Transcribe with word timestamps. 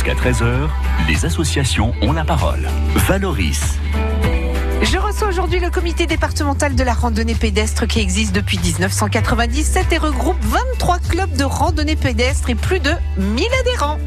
Jusqu'à 0.00 0.14
13h, 0.14 0.70
les 1.08 1.26
associations 1.26 1.92
ont 2.00 2.12
la 2.12 2.24
parole. 2.24 2.66
Valoris. 2.94 3.76
Je 4.80 4.96
reçois 4.96 5.28
aujourd'hui 5.28 5.60
le 5.60 5.68
comité 5.68 6.06
départemental 6.06 6.74
de 6.74 6.82
la 6.82 6.94
randonnée 6.94 7.34
pédestre 7.34 7.86
qui 7.86 8.00
existe 8.00 8.34
depuis 8.34 8.58
1997 8.58 9.92
et 9.92 9.98
regroupe 9.98 10.38
23 10.40 11.00
clubs 11.00 11.36
de 11.36 11.44
randonnée 11.44 11.96
pédestre 11.96 12.48
et 12.48 12.54
plus 12.54 12.80
de 12.80 12.92
1000 13.18 13.44
adhérents. 13.60 13.98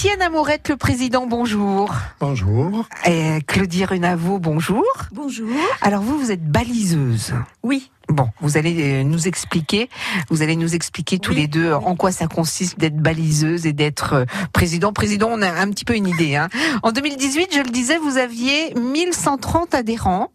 Étienne 0.00 0.22
Amourette, 0.22 0.70
le 0.70 0.78
président, 0.78 1.26
bonjour. 1.26 1.94
Bonjour. 2.20 2.86
Et 3.04 3.40
Claudie 3.46 3.84
Renavo, 3.84 4.38
bonjour. 4.38 4.82
Bonjour. 5.12 5.50
Alors 5.82 6.00
vous, 6.00 6.18
vous 6.18 6.32
êtes 6.32 6.42
baliseuse. 6.42 7.34
Oui. 7.62 7.90
Bon, 8.08 8.26
vous 8.40 8.56
allez 8.56 8.80
euh, 8.80 9.02
nous 9.02 9.28
expliquer, 9.28 9.90
vous 10.30 10.40
allez 10.40 10.56
nous 10.56 10.74
expliquer 10.74 11.18
tous 11.18 11.34
les 11.34 11.48
deux 11.48 11.74
oui. 11.74 11.82
en 11.84 11.96
quoi 11.96 12.12
ça 12.12 12.28
consiste 12.28 12.78
d'être 12.78 12.96
baliseuse 12.96 13.66
et 13.66 13.74
d'être 13.74 14.14
euh, 14.14 14.24
président. 14.54 14.94
Président, 14.94 15.28
on 15.30 15.42
a 15.42 15.50
un 15.50 15.68
petit 15.68 15.84
peu 15.84 15.94
une 15.94 16.08
idée. 16.08 16.34
Hein. 16.34 16.48
En 16.82 16.92
2018, 16.92 17.54
je 17.54 17.60
le 17.60 17.68
disais, 17.68 17.98
vous 17.98 18.16
aviez 18.16 18.72
1130 18.76 19.74
adhérents 19.74 20.30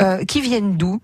euh, 0.00 0.24
qui 0.24 0.40
viennent 0.40 0.78
d'où? 0.78 1.02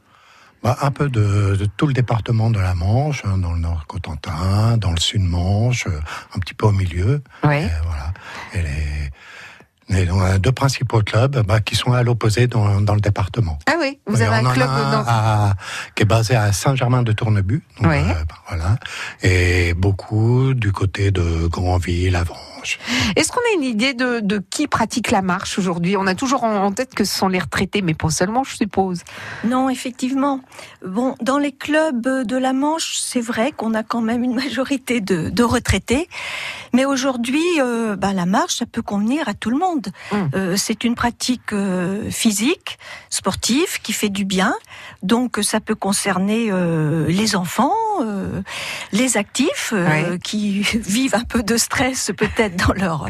Bah, 0.63 0.77
un 0.83 0.91
peu 0.91 1.09
de, 1.09 1.57
de 1.57 1.65
tout 1.77 1.87
le 1.87 1.95
département 1.95 2.51
de 2.51 2.61
la 2.61 2.75
Manche, 2.75 3.23
hein, 3.25 3.39
dans 3.39 3.53
le 3.53 3.61
nord 3.61 3.87
Cotentin, 3.87 4.77
dans 4.77 4.91
le 4.93 5.01
sud 5.01 5.23
Manche, 5.23 5.87
euh, 5.87 6.01
un 6.37 6.39
petit 6.39 6.53
peu 6.53 6.67
au 6.67 6.73
milieu. 6.73 7.23
Et 7.65 7.71
voilà. 7.87 8.13
Et 8.53 8.63
les, 9.89 10.11
on 10.11 10.21
a 10.21 10.39
deux 10.39 10.53
principaux 10.53 11.01
clubs 11.03 11.45
bah, 11.47 11.61
qui 11.61 11.75
sont 11.77 11.93
à 11.95 12.03
l'opposé 12.03 12.47
dans, 12.47 12.81
dans 12.81 12.95
le 12.95 13.01
département. 13.01 13.59
Ah 13.67 13.73
oui, 13.81 13.99
vous 14.07 14.21
Et 14.23 14.25
avez 14.27 14.47
un 14.47 14.53
club 14.53 14.69
un 14.71 14.91
dans... 14.93 15.05
à- 15.09 15.55
qui 15.97 16.03
est 16.03 16.07
basé 16.07 16.37
à 16.37 16.53
Saint-Germain-de-Tournebu. 16.53 17.65
Ouais. 17.81 18.05
euh, 18.05 18.25
bah, 18.29 18.35
voilà. 18.49 18.77
Et 19.23 19.75
beaucoup 19.75 20.53
du 20.55 20.71
côté 20.73 21.11
de 21.11 21.47
Grandville, 21.49 22.15
Avranches. 22.17 22.39
Est-ce 23.17 23.33
qu'on 23.33 23.41
a 23.41 23.55
une 23.57 23.65
idée 23.65 23.95
de, 23.95 24.21
de 24.21 24.43
qui 24.51 24.67
pratique 24.67 25.11
la 25.11 25.23
marche 25.23 25.59
aujourd'hui? 25.59 25.97
On 25.97 26.07
a 26.07 26.15
toujours 26.15 26.45
en, 26.45 26.71
tête 26.73 26.95
que 26.95 27.05
ce 27.05 27.17
sont 27.17 27.29
les 27.29 27.39
retraités, 27.39 27.83
mais 27.83 27.95
pas 27.95 28.11
seulement, 28.11 28.45
je 28.45 28.57
suppose. 28.57 29.03
Non, 29.45 29.69
effectivement. 29.69 30.41
Bon, 30.85 31.15
dans 31.21 31.39
les 31.39 31.53
clubs 31.53 32.01
de 32.01 32.37
la 32.37 32.53
Manche, 32.53 32.99
c'est 32.99 33.21
vrai 33.21 33.53
qu'on 33.53 33.75
a 33.75 33.83
quand 33.83 34.01
même 34.01 34.23
une 34.23 34.35
majorité 34.35 35.01
de, 35.01 35.31
de 35.31 35.43
retraités. 35.43 36.09
Mais 36.73 36.85
aujourd'hui, 36.85 37.43
euh, 37.59 37.97
bah, 37.97 38.13
la 38.13 38.27
marche, 38.27 38.57
ça 38.57 38.67
peut 38.67 38.83
convenir 38.83 39.29
à 39.29 39.35
tout 39.35 39.51
le 39.51 39.59
monde. 39.59 39.89
Mm. 40.13 40.17
Euh, 40.35 40.55
c'est 40.57 40.85
une 40.85 40.95
pratique 40.95 41.53
euh, 41.53 42.11
physique, 42.11 42.79
sportive, 43.09 43.81
qui 43.83 43.93
fait 43.93 44.09
du 44.09 44.25
bien. 44.25 44.55
Donc, 45.03 45.39
ça 45.43 45.61
peut 45.61 45.75
concerner 45.75 46.51
les 47.09 47.37
enfants, 47.37 47.73
les 48.93 49.17
actifs, 49.17 49.73
qui 50.23 50.61
vivent 50.75 51.15
un 51.15 51.25
peu 51.25 51.43
de 51.43 51.57
stress 51.57 52.11
peut-être 52.17 52.50
dans 52.57 52.73
leur 52.75 53.07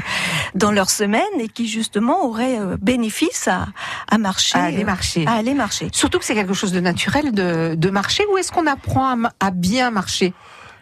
dans 0.55 0.70
leur 0.72 0.91
semaine 0.91 1.22
et 1.38 1.48
qui 1.48 1.69
justement 1.69 2.24
auraient 2.27 2.58
euh, 2.58 2.77
bénéfice 2.80 3.48
à, 3.48 3.69
à 4.10 4.19
marcher. 4.19 4.58
À 4.58 4.64
aller 4.64 4.84
marcher. 4.84 5.27
à 5.27 5.33
aller 5.33 5.55
marcher. 5.55 5.88
Surtout 5.92 6.19
que 6.19 6.24
c'est 6.24 6.34
quelque 6.34 6.55
chose 6.55 6.72
de 6.72 6.80
naturel 6.80 7.33
de, 7.33 7.74
de 7.77 7.91
marcher, 7.91 8.24
ou 8.33 8.38
est-ce 8.38 8.50
qu'on 8.52 8.66
apprend 8.66 9.16
à, 9.41 9.50
bien 9.50 9.91
marcher? 9.91 10.33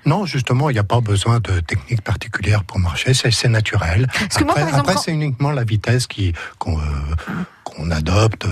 Non, 0.07 0.25
justement, 0.25 0.71
il 0.71 0.75
n'y 0.75 0.79
a 0.79 0.85
pas 0.85 1.01
besoin 1.01 1.41
de 1.41 1.61
technique 1.61 2.03
particulière 2.03 2.65
pour 2.65 2.79
marcher, 2.79 3.13
c'est 3.15 3.31
c'est 3.31 3.49
naturel. 3.49 4.07
après, 4.81 4.95
quand- 4.95 5.01
c'est 5.01 5.13
uniquement 5.13 5.51
la 5.51 5.65
vitesse 5.65 6.07
qui 6.07 6.33
euh, 6.79 6.83
qu'on 7.79 7.91
adopte, 7.93 8.45
euh, 8.45 8.49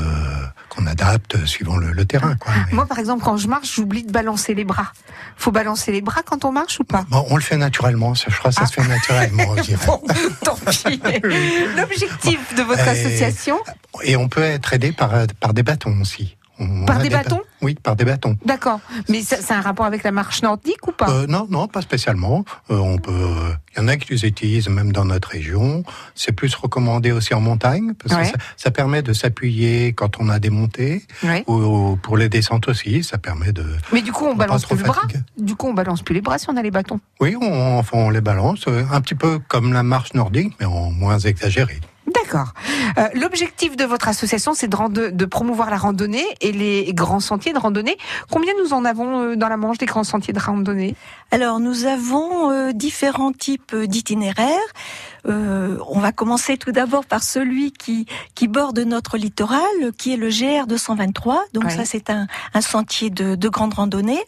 qu'on 0.69 0.87
adapte 0.87 1.45
suivant 1.47 1.77
le, 1.77 1.91
le 1.93 2.05
terrain. 2.05 2.37
Quoi. 2.37 2.53
Mais- 2.69 2.75
Moi, 2.75 2.87
par 2.87 2.99
exemple, 2.99 3.25
quand 3.25 3.37
je 3.37 3.49
marche, 3.49 3.75
j'oublie 3.75 4.05
de 4.05 4.13
balancer 4.13 4.55
les 4.55 4.65
bras. 4.65 4.93
Faut 5.37 5.51
balancer 5.51 5.91
les 5.93 6.01
bras 6.01 6.23
quand 6.25 6.45
on 6.45 6.53
marche 6.53 6.79
ou 6.81 6.85
pas? 6.85 7.05
Bon, 7.11 7.27
on 7.31 7.37
le 7.37 7.43
fait 7.43 7.57
naturellement, 7.57 8.15
je 8.15 8.25
crois 8.37 8.51
que 8.51 8.57
ça 8.57 8.67
se 8.67 8.73
fait 8.73 8.87
naturellement, 8.87 9.57
je 9.57 9.63
dirais. 9.63 9.81
Bon, 9.87 10.01
tant 10.45 10.57
pis. 10.71 11.01
L'objectif 11.77 12.55
de 12.57 12.63
votre 12.63 12.87
association, 12.87 13.59
Et 14.03 14.17
on 14.17 14.29
peut 14.29 14.43
être 14.43 14.73
aidé 14.73 14.93
par, 14.93 15.13
par 15.41 15.55
des 15.55 15.63
bâtons 15.63 15.97
aussi. 16.01 16.37
On 16.59 16.85
Par 16.87 16.99
des 17.01 17.11
bâtons 17.11 17.41
Oui, 17.61 17.75
par 17.75 17.97
des 17.97 18.05
bâtons. 18.05 18.37
d'accord. 18.45 18.81
Mais 19.09 19.21
c'est 19.23 19.53
un 19.53 19.61
rapport 19.61 19.85
avec 19.87 20.03
la 20.05 20.13
marche 20.13 20.43
nordique 20.43 20.87
ou 20.89 20.93
pas? 20.93 21.11
Euh, 21.11 21.27
non, 21.27 21.47
non, 21.51 21.69
pas 21.69 21.83
spécialement. 21.83 22.45
Euh, 22.71 22.77
on 22.79 22.97
peut. 22.99 23.13
Il 23.77 23.81
y 23.83 23.85
en 23.85 23.89
a 23.89 23.97
qui 23.99 24.13
les 24.15 24.25
utilisent 24.25 24.69
même 24.71 24.91
dans 24.93 25.05
notre 25.05 25.29
région. 25.29 25.85
C'est 26.15 26.33
plus 26.33 26.55
recommandé 26.55 27.13
aussi 27.13 27.35
en 27.35 27.41
montagne 27.41 27.93
parce 27.95 28.15
Ouais. 28.15 28.23
que 28.33 28.39
ça, 28.39 28.45
ça 28.57 28.71
permet 28.71 29.03
de 29.03 29.13
s'appuyer 29.13 29.93
quand 29.93 30.19
on 30.19 30.31
a 30.31 30.39
des 30.39 30.49
montées 30.51 31.05
Ouais. 31.23 31.45
ou, 31.47 31.55
ou 31.55 31.97
pour 31.97 32.17
les 32.17 32.29
descentes 32.31 32.69
aussi. 32.69 33.03
Ça 33.05 33.19
permet 33.19 33.53
de. 33.53 33.67
Mais 33.93 34.01
du 34.01 34.13
coup, 34.13 34.25
on 34.25 34.35
pas 34.37 34.47
balance 34.47 34.65
plus 34.65 34.77
le 34.79 34.85
bras. 34.85 35.03
Du 35.39 35.57
coup, 35.57 35.67
on 35.69 35.75
balance 35.75 36.01
plus 36.03 36.15
les 36.15 36.23
bras 36.23 36.39
si 36.39 36.49
on 36.49 36.57
a 36.57 36.63
les 36.63 36.71
bâtons. 36.71 37.01
Oui, 37.21 37.37
on, 37.41 37.79
enfin, 37.79 37.99
on 37.99 38.11
les 38.11 38.23
balance 38.23 38.65
euh, 38.69 38.85
un 38.91 39.01
petit 39.03 39.15
peu 39.15 39.39
comme 39.47 39.73
la 39.75 39.83
marche 39.83 40.15
nordique, 40.15 40.55
mais 40.59 40.67
en 40.67 40.91
moins 40.91 41.19
exagéré. 41.19 41.81
D'accord. 42.07 42.53
Euh, 42.99 43.09
L'objectif 43.15 43.77
de 43.77 43.85
votre 43.85 44.09
association, 44.09 44.55
c'est 44.55 44.69
de, 44.69 45.11
de 45.11 45.25
promouvoir 45.25 45.71
la 45.71 45.77
randonnée 45.77 46.25
et 46.41 46.53
les 46.53 46.93
grands 46.95 47.21
sentiers 47.21 47.53
de 47.53 47.59
randonnée. 47.59 47.97
Combien 48.31 48.53
nous 48.63 48.73
en 48.73 48.85
avons 48.85 49.23
euh, 49.23 49.37
dans 49.37 49.49
la 49.49 49.57
Manche 49.57 49.79
des 49.79 49.87
grands 49.87 50.05
sentiers 50.05 50.33
de 50.33 50.39
randonnée? 50.39 50.95
Alors, 51.33 51.59
nous 51.59 51.85
avons 51.85 52.51
euh, 52.51 52.73
différents 52.73 53.33
types 53.33 53.75
d'itinéraires. 53.75 54.57
Euh, 55.27 55.79
on 55.89 56.01
va 56.01 56.13
commencer 56.13 56.57
tout 56.57 56.73
d'abord 56.73 57.05
par 57.05 57.23
celui 57.23 57.73
qui, 57.73 58.07
qui 58.35 58.49
borde 58.49 58.79
notre 58.79 59.17
littoral, 59.17 59.61
qui 59.99 60.13
est 60.13 60.17
le 60.17 60.29
GR 60.29 60.67
223. 60.67 61.45
Donc 61.53 61.71
ça, 61.71 61.85
c'est 61.85 62.11
un, 62.11 62.27
un 62.55 62.61
sentier 62.61 63.11
de, 63.11 63.35
de 63.35 63.49
grande 63.49 63.75
randonnée. 63.75 64.23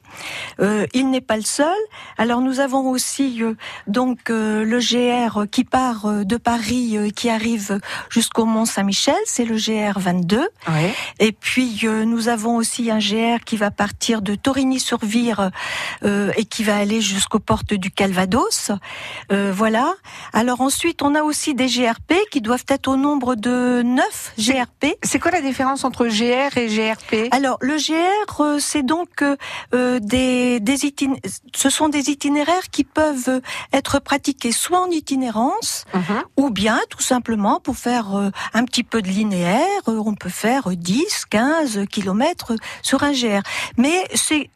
Euh, 0.61 0.87
il 0.95 1.11
n'est 1.11 1.21
pas 1.21 1.37
le 1.37 1.43
seul. 1.43 1.77
Alors, 2.17 2.41
nous 2.41 2.61
avons 2.61 2.89
aussi 2.91 3.43
euh, 3.43 3.55
donc 3.87 4.31
euh, 4.31 4.65
le 4.65 4.79
GR 4.79 5.47
qui 5.51 5.65
part 5.65 6.07
euh, 6.07 6.25
de 6.25 6.37
Paris, 6.37 6.97
euh, 6.97 7.11
qui 7.11 7.29
arrive 7.31 7.81
jusqu'au 8.11 8.45
Mont 8.45 8.65
Saint-Michel. 8.65 9.17
C'est 9.27 9.45
le 9.45 9.57
GR 9.57 9.99
22. 9.99 10.49
Ouais. 10.69 10.95
Et 11.19 11.33
puis 11.33 11.81
euh, 11.85 12.05
nous 12.05 12.29
avons 12.29 12.57
aussi 12.57 12.91
un 12.91 12.99
GR 12.99 13.45
qui 13.45 13.57
va 13.57 13.71
partir 13.71 14.23
de 14.23 14.35
Torigny-sur-Vire 14.35 15.51
euh, 16.05 16.33
et 16.37 16.45
qui 16.45 16.65
va 16.65 16.77
aller 16.77 17.01
jusqu'aux 17.01 17.39
portes 17.39 17.75
du 17.75 17.91
Calvados. 17.91 18.73
Euh, 19.33 19.53
voilà. 19.55 19.95
Alors 20.33 20.61
ensuite, 20.61 20.88
on 21.03 21.15
a 21.15 21.23
aussi 21.23 21.55
des 21.55 21.67
GRP 21.67 22.15
qui 22.31 22.41
doivent 22.41 22.65
être 22.69 22.89
au 22.89 22.97
nombre 22.97 23.35
de 23.35 23.83
9 23.85 24.33
GRP. 24.39 24.97
C'est 25.03 25.19
quoi 25.19 25.31
la 25.31 25.41
différence 25.41 25.85
entre 25.85 26.07
GR 26.07 26.57
et 26.57 26.67
GRP 26.69 27.29
Alors 27.33 27.59
le 27.61 27.77
GR, 27.77 28.41
euh, 28.41 28.59
c'est 28.59 28.83
donc 28.83 29.23
euh, 29.23 29.37
euh, 29.75 29.99
des, 30.01 30.61
des 30.61 30.87
itin- 30.87 31.19
ce 31.55 31.71
sont 31.71 31.89
des 31.89 32.11
itinéraires 32.11 32.69
qui 32.71 32.85
peuvent 32.85 33.41
être 33.73 33.99
pratiqués 34.01 34.53
soit 34.53 34.81
en 34.81 34.91
itinérance, 34.91 35.85
Mhm. 35.95 36.23
ou 36.37 36.51
bien 36.51 36.79
tout 36.91 37.03
simplement 37.03 37.61
pour 37.61 37.77
faire 37.77 38.17
euh, 38.17 38.31
un 38.55 38.65
petit 38.65 38.85
peu 38.85 39.03
de 39.03 39.09
linéaire, 39.09 39.67
on 39.87 40.15
peut 40.15 40.29
faire 40.29 40.71
euh, 40.71 40.77
10, 40.77 41.25
15 41.31 41.85
kilomètres 41.91 42.53
sur 42.83 43.03
un 43.03 43.13
GR. 43.13 43.43
Mais 43.77 44.07
c'est 44.15 44.51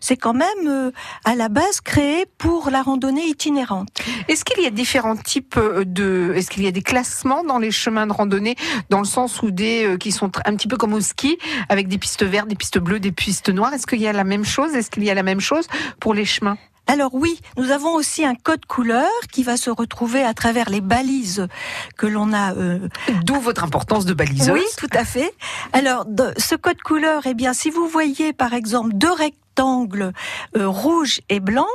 c'est 0.00 0.16
quand 0.16 0.34
même 0.34 0.66
euh, 0.66 0.90
à 1.24 1.34
la 1.34 1.48
base 1.48 1.80
créé 1.80 2.26
pour 2.38 2.70
la 2.70 2.82
randonnée 2.82 3.26
itinérante. 3.26 3.88
Est-ce 4.28 4.44
qu'il 4.44 4.62
y 4.62 4.66
a 4.66 4.70
différents 4.70 5.16
types 5.16 5.56
euh, 5.56 5.84
de, 5.84 6.32
est-ce 6.36 6.50
qu'il 6.50 6.62
y 6.62 6.66
a 6.66 6.70
des 6.72 6.82
classements 6.82 7.44
dans 7.44 7.58
les 7.58 7.70
chemins 7.70 8.06
de 8.06 8.12
randonnée, 8.12 8.56
dans 8.90 8.98
le 9.00 9.04
sens 9.06 9.42
où 9.42 9.50
des 9.50 9.84
euh, 9.84 9.96
qui 9.96 10.12
sont 10.12 10.30
un 10.44 10.56
petit 10.56 10.68
peu 10.68 10.76
comme 10.76 10.92
au 10.94 11.00
ski, 11.00 11.38
avec 11.68 11.88
des 11.88 11.98
pistes 11.98 12.24
vertes, 12.24 12.48
des 12.48 12.56
pistes 12.56 12.78
bleues, 12.78 13.00
des 13.00 13.12
pistes 13.12 13.48
noires? 13.48 13.72
Est-ce 13.74 13.86
qu'il 13.86 14.00
y 14.00 14.06
a 14.08 14.12
la 14.12 14.24
même 14.24 14.44
chose? 14.44 14.74
Est-ce 14.74 14.90
qu'il 14.90 15.04
y 15.04 15.10
a 15.10 15.14
la 15.14 15.22
même 15.22 15.40
chose 15.40 15.66
pour 16.00 16.14
les 16.14 16.24
chemins? 16.24 16.56
Alors 16.86 17.14
oui, 17.14 17.40
nous 17.56 17.70
avons 17.70 17.94
aussi 17.94 18.26
un 18.26 18.34
code 18.34 18.66
couleur 18.66 19.08
qui 19.32 19.42
va 19.42 19.56
se 19.56 19.70
retrouver 19.70 20.22
à 20.22 20.34
travers 20.34 20.68
les 20.68 20.82
balises 20.82 21.48
que 21.96 22.06
l'on 22.06 22.34
a 22.34 22.52
euh, 22.54 22.88
D'où 23.24 23.36
votre 23.40 23.64
importance 23.64 24.04
de 24.04 24.12
baliseuse. 24.12 24.50
Oui, 24.50 24.62
tout 24.76 24.90
à 24.92 25.06
fait. 25.06 25.32
Alors, 25.72 26.04
de- 26.04 26.34
ce 26.36 26.54
code 26.54 26.82
couleur, 26.82 27.22
eh 27.24 27.32
bien, 27.32 27.54
si 27.54 27.70
vous 27.70 27.88
voyez 27.88 28.34
par 28.34 28.52
exemple 28.52 28.90
deux 28.92 29.10
rectangles 29.10 29.38
euh, 29.60 30.68
rouge 30.68 31.20
et 31.28 31.40
blanc, 31.40 31.66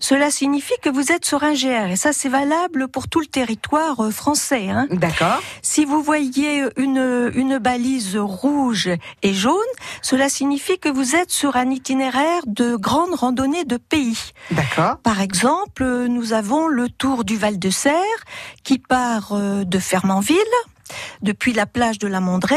cela 0.00 0.30
signifie 0.30 0.74
que 0.82 0.88
vous 0.88 1.12
êtes 1.12 1.24
sur 1.24 1.44
un 1.44 1.52
GR. 1.52 1.90
Et 1.90 1.96
ça, 1.96 2.12
c'est 2.12 2.28
valable 2.28 2.88
pour 2.88 3.08
tout 3.08 3.20
le 3.20 3.26
territoire 3.26 4.04
euh, 4.04 4.10
français. 4.10 4.70
Hein. 4.70 4.86
D'accord. 4.90 5.40
Si 5.62 5.84
vous 5.84 6.02
voyez 6.02 6.64
une, 6.76 7.30
une 7.34 7.58
balise 7.58 8.16
rouge 8.16 8.88
et 9.22 9.34
jaune, 9.34 9.56
cela 10.02 10.28
signifie 10.28 10.78
que 10.78 10.88
vous 10.88 11.14
êtes 11.14 11.30
sur 11.30 11.56
un 11.56 11.70
itinéraire 11.70 12.42
de 12.46 12.76
grande 12.76 13.14
randonnée 13.14 13.64
de 13.64 13.76
pays. 13.76 14.32
D'accord. 14.50 14.98
Par 15.02 15.20
exemple, 15.20 15.84
nous 16.08 16.32
avons 16.32 16.68
le 16.68 16.88
tour 16.88 17.24
du 17.24 17.36
Val 17.36 17.58
de 17.58 17.70
Serre 17.70 17.94
qui 18.64 18.78
part 18.78 19.32
euh, 19.32 19.64
de 19.64 19.78
Fermanville 19.78 20.36
depuis 21.22 21.52
la 21.52 21.66
plage 21.66 21.98
de 21.98 22.08
la 22.08 22.20
Mondrée 22.20 22.56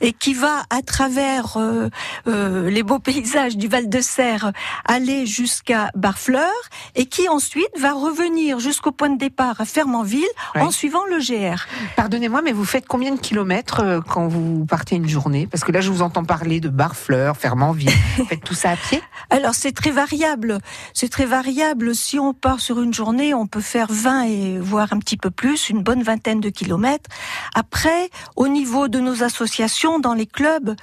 et 0.00 0.12
qui 0.12 0.34
va 0.34 0.62
à 0.70 0.82
travers 0.82 1.56
euh, 1.56 1.88
euh, 2.26 2.70
les 2.70 2.82
beaux 2.82 2.98
paysages 2.98 3.56
du 3.56 3.68
Val 3.68 3.88
de 3.88 4.00
Serre 4.00 4.52
aller 4.84 5.26
jusqu'à 5.26 5.90
Barfleur 5.94 6.52
et 6.94 7.06
qui 7.06 7.28
ensuite 7.28 7.78
va 7.78 7.92
revenir 7.92 8.58
jusqu'au 8.60 8.92
point 8.92 9.10
de 9.10 9.18
départ 9.18 9.60
à 9.60 9.64
Fermanville 9.64 10.24
en 10.54 10.70
suivant 10.70 11.04
le 11.06 11.18
GR. 11.18 11.64
Pardonnez-moi, 11.96 12.42
mais 12.42 12.52
vous 12.52 12.64
faites 12.64 12.86
combien 12.86 13.14
de 13.14 13.20
kilomètres 13.20 13.80
euh, 13.80 14.00
quand 14.00 14.28
vous 14.28 14.64
partez 14.66 14.96
une 14.96 15.08
journée? 15.08 15.46
Parce 15.46 15.64
que 15.64 15.72
là, 15.72 15.80
je 15.80 15.90
vous 15.90 16.02
entends 16.02 16.24
parler 16.24 16.60
de 16.60 16.68
Barfleur, 16.68 17.36
Fermanville. 17.36 17.90
vous 18.16 18.26
faites 18.26 18.44
tout 18.44 18.54
ça 18.54 18.70
à 18.70 18.76
pied? 18.76 19.02
Alors, 19.30 19.54
c'est 19.54 19.72
très 19.72 19.90
variable. 19.90 20.58
C'est 20.94 21.08
très 21.08 21.26
variable. 21.26 21.94
Si 21.94 22.18
on 22.18 22.34
part 22.34 22.60
sur 22.60 22.80
une 22.80 22.94
journée, 22.94 23.34
on 23.34 23.46
peut 23.46 23.60
faire 23.60 23.88
20 23.90 24.22
et 24.24 24.58
voire 24.58 24.92
un 24.92 24.98
petit 24.98 25.16
peu 25.16 25.30
plus, 25.30 25.70
une 25.70 25.82
bonne 25.82 26.02
vingtaine 26.02 26.40
de 26.40 26.48
kilomètres. 26.48 27.10
Après, 27.58 28.10
au 28.36 28.48
niveau 28.48 28.86
de 28.86 29.00
nos 29.00 29.22
associations, 29.22 29.98
dans 29.98 30.12
les 30.12 30.26
clubs, 30.26 30.76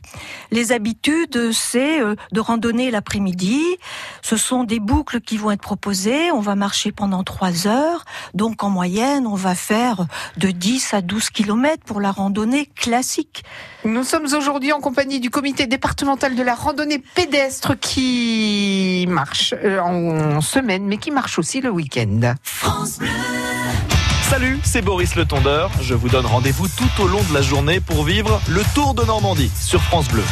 les 0.50 0.72
habitudes, 0.72 1.52
c'est 1.52 2.02
euh, 2.02 2.16
de 2.32 2.40
randonner 2.40 2.90
l'après-midi. 2.90 3.62
Ce 4.24 4.38
sont 4.38 4.64
des 4.64 4.80
boucles 4.80 5.22
qui 5.22 5.38
vont 5.38 5.52
être 5.52 5.62
proposées. 5.62 6.32
On 6.32 6.40
va 6.40 6.56
marcher 6.56 6.92
pendant 6.92 7.24
trois 7.24 7.68
heures. 7.68 8.06
Donc, 8.34 8.64
en 8.64 8.72
moyenne, 8.72 9.28
on 9.28 9.36
va 9.36 9.54
faire 9.54 10.08
de 10.38 10.50
10 10.50 10.96
à 10.96 11.02
12 11.02 11.30
kilomètres 11.30 11.84
pour 11.86 12.02
la 12.02 12.12
randonnée 12.12 12.66
classique. 12.66 13.44
Nous 13.86 14.04
sommes 14.04 14.26
aujourd'hui 14.34 14.74
en 14.74 14.80
compagnie 14.80 15.20
du 15.20 15.30
comité 15.30 15.68
départemental 15.68 16.34
de 16.34 16.42
la 16.42 16.56
randonnée 16.56 17.04
pédestre 17.14 17.78
qui 17.80 19.06
marche 19.10 19.54
euh, 19.64 19.80
en 19.80 20.42
semaine, 20.42 20.86
mais 20.86 20.98
qui 20.98 21.12
marche 21.12 21.38
aussi 21.38 21.62
le 21.62 21.70
week-end. 21.70 22.34
France 22.42 22.98
Bleu. 22.98 23.43
Salut, 24.34 24.60
c'est 24.64 24.82
Boris 24.82 25.14
Le 25.14 25.26
Tondeur. 25.26 25.70
Je 25.80 25.94
vous 25.94 26.10
donne 26.10 26.26
rendez-vous 26.26 26.68
tout 26.68 27.04
au 27.04 27.08
long 27.08 27.22
de 27.30 27.36
la 27.36 27.44
journée 27.44 27.80
pour 27.80 28.04
vivre 28.04 28.42
le 28.50 28.62
Tour 28.74 28.96
de 28.96 29.04
Normandie 29.04 29.52
sur 29.56 29.80
France 29.84 30.08
Bleu. 30.08 30.24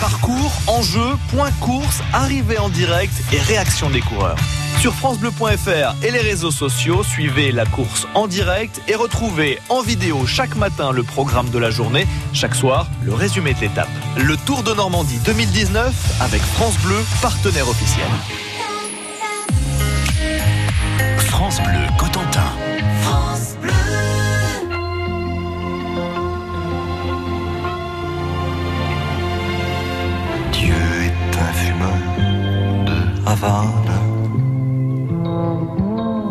Parcours, 0.00 0.50
enjeux, 0.68 1.18
points 1.28 1.50
course, 1.60 2.00
arrivée 2.14 2.56
en 2.56 2.70
direct 2.70 3.12
et 3.30 3.38
réaction 3.38 3.90
des 3.90 4.00
coureurs. 4.00 4.38
Sur 4.80 4.94
francebleu.fr 4.94 6.02
et 6.02 6.10
les 6.10 6.20
réseaux 6.20 6.50
sociaux, 6.50 7.02
suivez 7.02 7.52
la 7.52 7.66
course 7.66 8.08
en 8.14 8.26
direct 8.26 8.80
et 8.88 8.94
retrouvez 8.94 9.58
en 9.68 9.82
vidéo 9.82 10.24
chaque 10.26 10.56
matin 10.56 10.90
le 10.90 11.02
programme 11.02 11.50
de 11.50 11.58
la 11.58 11.70
journée, 11.70 12.06
chaque 12.32 12.54
soir 12.54 12.86
le 13.04 13.12
résumé 13.12 13.52
de 13.52 13.60
l'étape. 13.60 13.90
Le 14.16 14.38
Tour 14.38 14.62
de 14.62 14.72
Normandie 14.72 15.18
2019 15.26 16.22
avec 16.22 16.40
France 16.40 16.78
Bleu, 16.78 17.04
partenaire 17.20 17.68
officiel. 17.68 18.08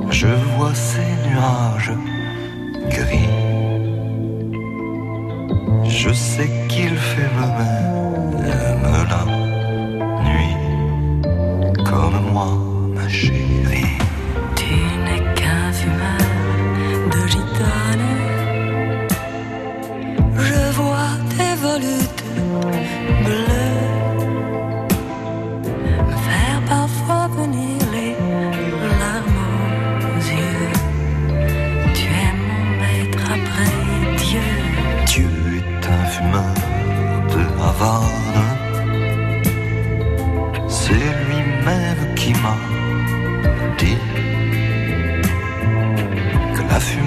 Je 0.09 0.27
vois 0.27 0.73
ces 0.73 1.11
nuages 1.27 1.91
gris. 2.89 3.29
Je 5.89 6.13
sais 6.13 6.49
qu'il 6.69 6.95
fait 6.95 7.29
le 7.39 7.47
même 7.59 8.81
la 9.09 9.23
nuit, 10.23 10.55
comme 11.83 12.31
moi, 12.31 12.51
ma 12.95 13.09
chérie. 13.09 13.97
Tu 14.55 14.73
n'es 15.05 15.21
qu'un 15.35 15.71
fumeur 15.73 16.27
de 17.11 17.27
gitane. 17.27 18.10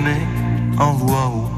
Que 0.04 0.08
la 0.08 0.14
fumée 0.14 0.26
envoie 0.78 1.53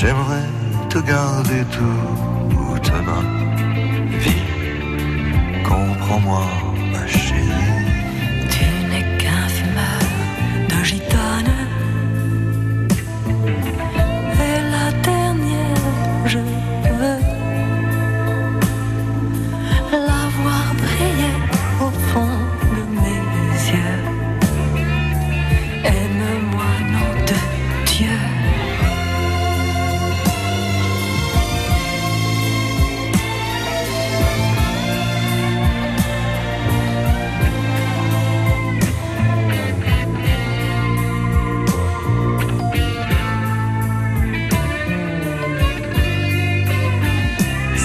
J'aimerais 0.00 0.48
te 0.88 0.98
garder 0.98 1.62
toute 1.76 2.92
ma 3.04 3.20
vie. 4.18 4.42
Comprends-moi, 5.62 6.40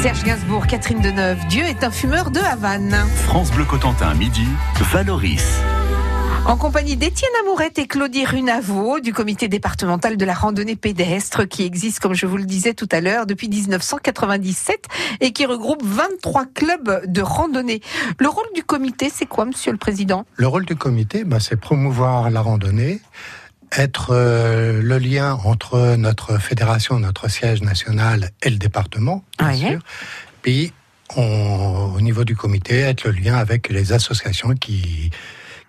Serge 0.05 0.23
Gainsbourg, 0.23 0.67
Catherine 0.67 1.01
Deneuve, 1.01 1.39
Dieu 1.47 1.63
est 1.63 1.83
un 1.83 1.89
fumeur 1.89 2.29
de 2.29 2.37
Havane. 2.37 2.95
France 3.23 3.49
Bleu 3.51 3.65
Cotentin, 3.65 4.13
midi, 4.13 4.45
Valoris. 4.91 5.59
En 6.45 6.57
compagnie 6.57 6.95
d'Étienne 6.95 7.31
Amourette 7.41 7.79
et 7.79 7.87
Claudie 7.87 8.23
Runavo 8.23 8.99
du 8.99 9.13
comité 9.13 9.47
départemental 9.47 10.15
de 10.15 10.23
la 10.23 10.35
randonnée 10.35 10.75
pédestre 10.75 11.47
qui 11.47 11.65
existe, 11.65 12.01
comme 12.01 12.13
je 12.13 12.27
vous 12.27 12.37
le 12.37 12.45
disais 12.45 12.75
tout 12.75 12.87
à 12.91 13.01
l'heure, 13.01 13.25
depuis 13.25 13.49
1997 13.49 14.85
et 15.21 15.31
qui 15.31 15.47
regroupe 15.47 15.81
23 15.83 16.45
clubs 16.53 17.01
de 17.07 17.21
randonnée. 17.23 17.81
Le 18.19 18.27
rôle 18.27 18.45
du 18.53 18.63
comité, 18.63 19.09
c'est 19.11 19.25
quoi, 19.25 19.45
monsieur 19.45 19.71
le 19.71 19.79
président? 19.79 20.27
Le 20.35 20.45
rôle 20.45 20.65
du 20.65 20.75
comité, 20.75 21.23
bah, 21.23 21.39
c'est 21.39 21.59
promouvoir 21.59 22.29
la 22.29 22.41
randonnée, 22.41 23.01
être 23.77 24.07
euh, 24.11 24.81
le 24.81 24.97
lien 24.97 25.33
entre 25.43 25.95
notre 25.97 26.37
fédération, 26.39 26.99
notre 26.99 27.27
siège 27.29 27.61
national 27.61 28.31
et 28.43 28.49
le 28.49 28.57
département, 28.57 29.23
bien 29.39 29.47
Ouais. 29.49 29.57
sûr. 29.57 29.79
Puis, 30.41 30.73
on- 31.15 31.91
au 31.95 32.01
niveau 32.01 32.23
du 32.23 32.35
comité, 32.35 32.79
être 32.79 33.05
le 33.05 33.11
lien 33.11 33.35
avec 33.35 33.69
les 33.69 33.93
associations 33.93 34.53
qui, 34.55 35.09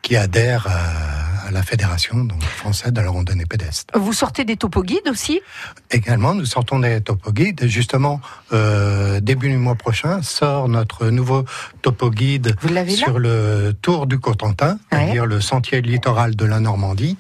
qui 0.03 0.17
adhèrent 0.17 0.67
à, 0.69 1.49
à 1.49 1.51
la 1.51 1.63
fédération 1.63 2.25
donc, 2.25 2.43
française 2.43 2.93
de 2.93 3.01
la 3.01 3.11
randonnée 3.11 3.47
pédestre. 3.47 3.97
Vous 3.99 4.13
sortez 4.13 4.45
des 4.45 4.57
topoguides 4.57 5.09
aussi? 5.09 5.41
Également, 5.91 6.35
nous 6.35 6.45
sortons 6.47 6.79
des 6.81 7.01
topoguides. 7.01 7.67
Justement, 7.67 8.21
euh, 8.53 9.21
début 9.21 9.49
du 9.49 9.57
mois 9.57 9.75
prochain, 9.77 10.23
sort 10.23 10.69
notre 10.69 11.07
nouveau 11.09 11.45
topoguide 11.83 12.57
sur 12.89 13.19
le 13.19 13.73
Tour 13.81 14.07
du 14.07 14.19
Cotentin, 14.19 14.79
Ouais. 14.93 14.99
c'est-à-dire 14.99 15.27
le 15.27 15.41
sentier 15.41 15.81
littoral 15.83 16.35
de 16.37 16.45
la 16.45 16.61
Normandie. 16.61 17.17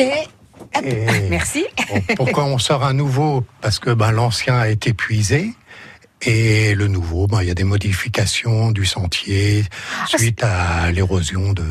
Et... 0.00 1.28
Merci. 1.28 1.66
Pourquoi 2.16 2.44
on 2.44 2.58
sort 2.58 2.84
un 2.84 2.92
nouveau? 2.92 3.44
Parce 3.60 3.78
que 3.78 3.90
ben, 3.90 4.12
l'ancien 4.12 4.56
a 4.58 4.68
été 4.68 4.90
épuisé. 4.90 5.54
Et 6.22 6.74
le 6.74 6.86
nouveau, 6.86 7.26
ben, 7.26 7.40
il 7.40 7.48
y 7.48 7.50
a 7.50 7.54
des 7.54 7.64
modifications 7.64 8.72
du 8.72 8.84
sentier 8.84 9.64
suite 10.06 10.44
à 10.44 10.90
l'érosion 10.92 11.54
de... 11.54 11.64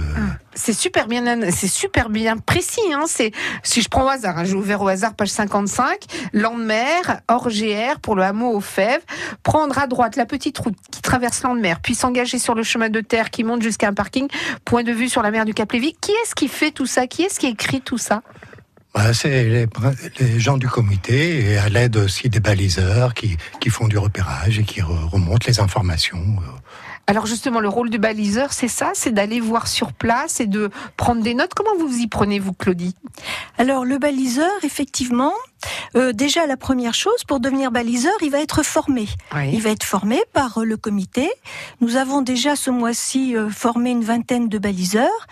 C'est 0.56 0.74
super 0.74 1.08
bien, 1.08 1.24
c'est 1.52 1.68
super 1.68 2.10
bien 2.10 2.38
précis. 2.38 2.82
Hein. 2.94 3.04
C'est 3.06 3.32
si 3.62 3.82
je 3.82 3.90
prends 3.90 4.06
au 4.06 4.10
hasard, 4.10 4.40
hein, 4.40 4.46
j'ai 4.46 4.56
ouvert 4.56 4.82
au 4.82 4.88
hasard 4.88 5.14
page 5.14 5.30
55, 5.30 6.00
Landemer, 6.34 7.02
hors 7.28 7.48
GR 7.50 8.00
pour 8.02 8.16
le 8.16 8.24
hameau 8.24 8.52
aux 8.52 8.60
Fèves, 8.60 9.04
prendre 9.44 9.78
à 9.78 9.86
droite 9.86 10.16
la 10.16 10.26
petite 10.26 10.58
route 10.58 10.76
qui 10.92 11.02
traverse 11.02 11.44
Landemer, 11.44 11.76
puis 11.82 11.94
s'engager 11.94 12.40
sur 12.40 12.56
le 12.56 12.64
chemin 12.64 12.90
de 12.90 13.02
terre 13.02 13.30
qui 13.30 13.44
monte 13.44 13.62
jusqu'à 13.62 13.88
un 13.88 13.94
parking, 13.94 14.28
point 14.66 14.84
de 14.84 14.92
vue 14.92 15.10
sur 15.10 15.22
la 15.22 15.30
mer 15.30 15.46
du 15.46 15.54
Cap-Lévy. 15.54 15.96
Qui 16.02 16.12
est-ce 16.12 16.34
qui 16.34 16.48
fait 16.48 16.72
tout 16.72 16.88
ça? 16.88 17.06
Qui 17.06 17.24
est-ce 17.24 17.40
qui 17.40 17.48
écrit 17.48 17.82
tout 17.82 18.00
ça? 18.00 18.24
Ben, 18.96 19.14
c'est 19.14 19.44
les, 19.44 19.68
les 20.20 20.40
gens 20.40 20.58
du 20.58 20.68
comité 20.68 21.52
et 21.52 21.58
à 21.58 21.70
l'aide 21.70 21.96
aussi 21.98 22.28
des 22.30 22.40
baliseurs 22.40 23.14
qui, 23.14 23.38
qui 23.62 23.70
font 23.70 23.88
du 23.88 23.98
repérage 23.98 24.58
et 24.60 24.64
qui 24.64 24.82
re- 24.82 25.08
remontent 25.10 25.46
les 25.48 25.60
informations. 25.60 26.38
Alors 27.10 27.26
justement, 27.26 27.60
le 27.60 27.70
rôle 27.70 27.90
du 27.90 27.98
baliseur, 27.98 28.54
c'est 28.54 28.68
ça, 28.68 28.92
c'est 28.94 29.10
d'aller 29.12 29.40
voir 29.40 29.66
sur 29.68 29.94
place 29.94 30.40
et 30.40 30.46
de 30.46 30.70
prendre 30.96 31.24
des 31.24 31.34
notes. 31.34 31.56
Comment 31.56 31.76
vous 31.80 31.88
vous 31.88 31.98
y 32.02 32.08
prenez, 32.08 32.38
vous, 32.38 32.54
Claudie? 32.54 32.94
Alors 33.58 33.84
le 33.84 33.98
baliseur, 33.98 34.52
effectivement, 34.62 35.34
euh, 35.96 36.14
déjà 36.14 36.46
la 36.46 36.56
première 36.56 36.94
chose, 36.94 37.24
pour 37.28 37.40
devenir 37.40 37.72
baliseur, 37.72 38.14
il 38.22 38.30
va 38.30 38.40
être 38.40 38.62
formé. 38.62 39.08
Il 39.52 39.60
va 39.64 39.72
être 39.72 39.84
formé 39.84 40.22
par 40.34 40.60
euh, 40.60 40.66
le 40.66 40.78
comité. 40.78 41.32
Nous 41.82 41.96
avons 41.96 42.22
déjà 42.22 42.56
ce 42.56 42.70
mois-ci 42.70 43.36
euh, 43.36 43.50
formé 43.50 43.90
une 43.90 44.04
vingtaine 44.04 44.48
de 44.48 44.60
baliseurs 44.60 45.26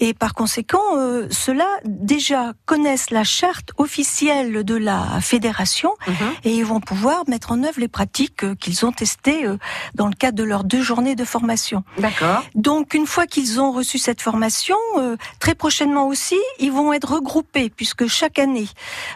et 0.00 0.14
par 0.14 0.34
conséquent, 0.34 0.82
euh, 0.96 1.28
ceux-là 1.30 1.68
déjà 1.84 2.52
connaissent 2.66 3.10
la 3.10 3.22
charte 3.22 3.70
officielle 3.78 4.64
de 4.64 4.74
la 4.74 5.20
fédération 5.20 5.92
Mhm. 6.08 6.14
et 6.44 6.54
ils 6.56 6.64
vont 6.64 6.80
pouvoir 6.80 7.22
mettre 7.28 7.52
en 7.52 7.62
œuvre 7.62 7.78
les 7.78 7.86
pratiques 7.88 8.58
qu'ils 8.58 8.84
ont 8.84 8.90
testées 8.92 9.46
dans 9.94 10.08
le 10.08 10.14
cadre 10.14 10.36
de 10.36 10.42
leurs 10.42 10.64
deux 10.64 10.82
journées 10.82 11.11
de 11.14 11.24
formation. 11.24 11.84
D'accord. 11.98 12.44
Donc, 12.54 12.94
une 12.94 13.06
fois 13.06 13.26
qu'ils 13.26 13.60
ont 13.60 13.72
reçu 13.72 13.98
cette 13.98 14.20
formation, 14.20 14.76
euh, 14.98 15.16
très 15.38 15.54
prochainement 15.54 16.06
aussi, 16.06 16.38
ils 16.58 16.72
vont 16.72 16.92
être 16.92 17.14
regroupés, 17.14 17.70
puisque 17.70 18.06
chaque 18.06 18.38
année, 18.38 18.68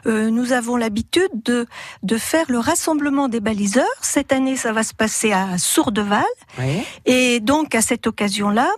euh, 0.07 0.31
nous 0.31 0.53
avons 0.53 0.77
l'habitude 0.77 1.31
de, 1.45 1.67
de 2.03 2.19
faire 2.19 2.47
le 2.49 2.59
rassemblement 2.59 3.29
des 3.29 3.41
baliseurs. 3.41 3.85
Cette 4.01 4.33
année, 4.33 4.57
ça 4.57 4.73
va 4.73 4.83
se 4.83 4.95
passer 4.95 5.33
à 5.33 5.59
Sourdeval. 5.59 6.25
Oui. 6.59 6.83
Et 7.05 7.41
donc, 7.41 7.75
à 7.75 7.83
cette 7.83 8.07
occasion-là, 8.07 8.69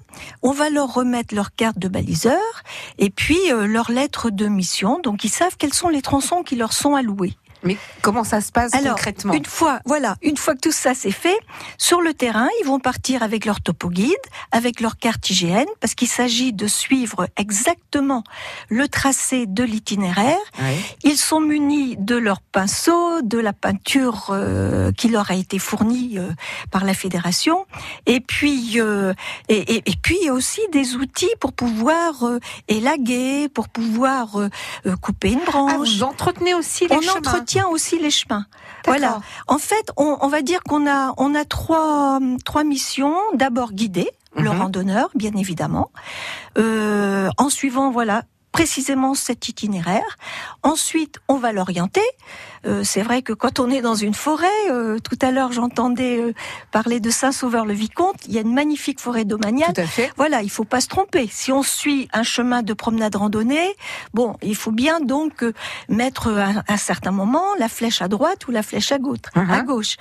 on 0.42 0.52
va 0.52 0.70
leur 0.70 0.92
remettre 0.92 1.34
leur 1.34 1.54
carte 1.54 1.78
de 1.78 1.88
baliseur 1.88 2.62
et 2.98 3.10
puis 3.10 3.38
euh, 3.50 3.66
leur 3.66 3.90
lettre 3.90 4.30
de 4.30 4.46
mission. 4.46 5.00
Donc, 5.00 5.24
ils 5.24 5.30
savent 5.30 5.56
quels 5.58 5.74
sont 5.74 5.88
les 5.88 6.02
tronçons 6.02 6.42
qui 6.42 6.56
leur 6.56 6.72
sont 6.72 6.94
alloués. 6.94 7.34
Mais 7.62 7.76
comment 8.02 8.24
ça 8.24 8.40
se 8.40 8.52
passe 8.52 8.72
Alors, 8.74 8.94
concrètement 8.94 9.32
Une 9.32 9.44
fois, 9.44 9.80
voilà, 9.84 10.16
une 10.22 10.36
fois 10.36 10.54
que 10.54 10.60
tout 10.60 10.72
ça 10.72 10.94
c'est 10.94 11.10
fait, 11.10 11.36
sur 11.76 12.00
le 12.00 12.14
terrain, 12.14 12.48
ils 12.60 12.66
vont 12.66 12.78
partir 12.78 13.22
avec 13.22 13.44
leur 13.44 13.60
topo 13.60 13.88
guide, 13.88 14.14
avec 14.52 14.80
leur 14.80 14.96
carte 14.96 15.28
IGN, 15.30 15.64
parce 15.80 15.94
qu'il 15.94 16.08
s'agit 16.08 16.52
de 16.52 16.66
suivre 16.66 17.26
exactement 17.36 18.22
le 18.68 18.86
tracé 18.88 19.46
de 19.46 19.64
l'itinéraire. 19.64 20.38
Oui. 20.60 20.76
Ils 21.04 21.16
sont 21.16 21.40
munis 21.40 21.96
de 21.98 22.16
leur 22.16 22.40
pinceau, 22.40 23.22
de 23.22 23.38
la 23.38 23.52
peinture 23.52 24.28
euh, 24.30 24.92
qui 24.92 25.08
leur 25.08 25.30
a 25.30 25.34
été 25.34 25.58
fournie 25.58 26.18
euh, 26.18 26.30
par 26.70 26.84
la 26.84 26.94
fédération, 26.94 27.66
et 28.06 28.20
puis 28.20 28.80
euh, 28.80 29.12
et, 29.48 29.76
et- 29.76 29.82
et 29.86 29.94
puis 30.02 30.30
aussi 30.30 30.60
des 30.72 30.94
outils 30.96 31.28
pour 31.40 31.52
pouvoir 31.52 32.24
euh, 32.24 32.38
élaguer, 32.68 33.48
pour 33.48 33.68
pouvoir 33.68 34.38
euh, 34.40 34.48
euh, 34.86 34.96
couper 34.96 35.32
une 35.32 35.40
Ah, 35.46 35.50
branche. 35.50 35.88
vous 35.96 36.02
entretenez 36.02 36.54
aussi 36.54 36.86
les 36.88 36.96
on 36.96 37.00
chemins. 37.00 37.14
Entretient 37.48 37.68
aussi 37.68 37.98
les 37.98 38.10
chemins. 38.10 38.44
Voilà. 38.84 39.20
En 39.46 39.58
fait, 39.58 39.90
on, 39.96 40.18
on 40.20 40.28
va 40.28 40.42
dire 40.42 40.62
qu'on 40.62 40.86
a, 40.86 41.14
on 41.16 41.34
a 41.34 41.44
trois, 41.44 42.18
trois 42.44 42.62
missions. 42.64 43.16
D'abord 43.34 43.72
guider 43.72 44.10
le 44.36 44.50
Mhm. 44.50 44.58
randonneur, 44.60 45.08
bien 45.14 45.32
évidemment, 45.34 45.90
euh, 46.58 47.28
en 47.38 47.48
suivant, 47.48 47.90
voilà, 47.90 48.22
précisément 48.52 49.14
cet 49.14 49.48
itinéraire. 49.48 50.18
Ensuite, 50.62 51.16
on 51.28 51.36
va 51.38 51.52
l'orienter. 51.52 52.02
Euh, 52.66 52.82
c'est 52.84 53.02
vrai 53.02 53.22
que 53.22 53.32
quand 53.32 53.60
on 53.60 53.70
est 53.70 53.80
dans 53.80 53.94
une 53.94 54.14
forêt, 54.14 54.46
euh, 54.70 54.98
tout 54.98 55.18
à 55.20 55.30
l'heure 55.30 55.52
j'entendais 55.52 56.18
euh, 56.18 56.32
parler 56.70 57.00
de 57.00 57.10
Saint-Sauveur-le-Vicomte, 57.10 58.16
il 58.26 58.34
y 58.34 58.38
a 58.38 58.42
une 58.42 58.54
magnifique 58.54 59.00
forêt 59.00 59.24
domaniale. 59.24 59.72
Tout 59.74 59.80
à 59.80 59.86
fait. 59.86 60.12
Voilà, 60.16 60.42
il 60.42 60.50
faut 60.50 60.64
pas 60.64 60.80
se 60.80 60.88
tromper. 60.88 61.28
Si 61.30 61.52
on 61.52 61.62
suit 61.62 62.08
un 62.12 62.22
chemin 62.22 62.62
de 62.62 62.72
promenade 62.72 63.16
randonnée, 63.16 63.74
bon, 64.14 64.36
il 64.42 64.56
faut 64.56 64.72
bien 64.72 65.00
donc 65.00 65.42
euh, 65.42 65.52
mettre 65.88 66.28
à 66.28 66.62
un 66.72 66.76
certain 66.76 67.10
moment 67.10 67.44
la 67.58 67.68
flèche 67.68 68.02
à 68.02 68.08
droite 68.08 68.46
ou 68.48 68.50
la 68.50 68.62
flèche 68.62 68.92
à 68.92 68.98
gauche. 68.98 69.18
Mhm. 69.34 69.50
À 69.50 69.62
gauche. 69.62 69.96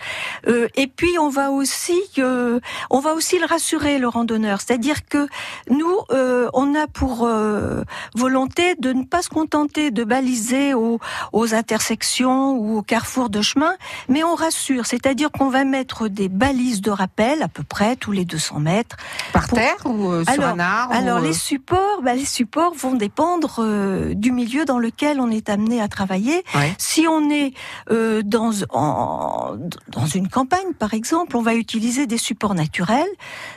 Euh, 0.48 0.68
et 0.76 0.88
puis 0.88 1.18
on 1.20 1.30
va 1.30 1.52
aussi, 1.52 2.00
euh, 2.20 2.60
on 2.90 3.00
va 3.00 3.14
aussi 3.14 3.40
le 3.40 3.46
rassurer 3.46 4.00
le 4.00 4.08
randonneur, 4.08 4.62
c'est-à-dire 4.62 5.06
que 5.08 5.28
nous, 5.70 5.98
euh, 6.12 6.50
on 6.54 6.76
a 6.76 6.88
pour 6.88 7.26
euh, 7.26 7.84
volonté 8.16 8.76
de 8.76 8.94
ne 8.94 9.04
pas 9.04 9.22
se 9.22 9.30
contenter 9.30 9.92
de 9.92 10.04
baliser 10.04 10.74
aux, 10.74 11.00
aux 11.34 11.54
intersections 11.54 12.47
ou 12.54 12.78
aux 12.78 12.82
carrefours 12.82 13.30
de 13.30 13.42
chemin, 13.42 13.74
mais 14.10 14.24
on 14.24 14.36
rassure, 14.36 14.86
c'est-à-dire 14.86 15.32
qu'on 15.32 15.50
va 15.50 15.64
mettre 15.64 16.08
des 16.08 16.30
balises 16.30 16.82
de 16.82 16.92
rappel 16.92 17.42
à 17.42 17.48
peu 17.48 17.64
près 17.64 17.96
tous 17.96 18.12
les 18.12 18.26
200 18.26 18.60
mètres. 18.60 18.98
Par 19.38 19.48
Pour- 19.50 19.58
terre 19.58 19.76
ou 19.86 20.10
euh, 20.10 20.24
sur 20.24 20.34
Alors- 20.34 20.56
un 20.56 20.60
arbre 20.60 20.94
Alors 20.96 21.20
ou, 21.20 21.24
euh, 21.24 21.28
les 21.28 21.34
supports, 21.34 22.02
bah, 22.04 22.14
les 22.16 22.26
supports 22.26 22.74
vont 22.74 22.96
dépendre 22.96 23.58
euh, 23.60 24.14
du 24.16 24.32
milieu 24.32 24.66
dans 24.66 24.80
lequel 24.80 25.20
on 25.20 25.30
est 25.30 25.50
amené 25.50 25.80
à 25.82 25.88
travailler. 25.88 26.44
Ouais. 26.56 26.74
Si 26.80 27.06
on 27.08 27.30
est 27.30 27.54
euh, 27.92 28.22
dans 28.24 28.52
en- 28.72 29.56
dans 29.90 30.06
une 30.08 30.28
campagne 30.28 30.74
par 30.80 30.94
exemple, 30.94 31.38
on 31.38 31.42
va 31.42 31.54
utiliser 31.54 32.08
des 32.08 32.18
supports 32.18 32.56
naturels. 32.56 33.08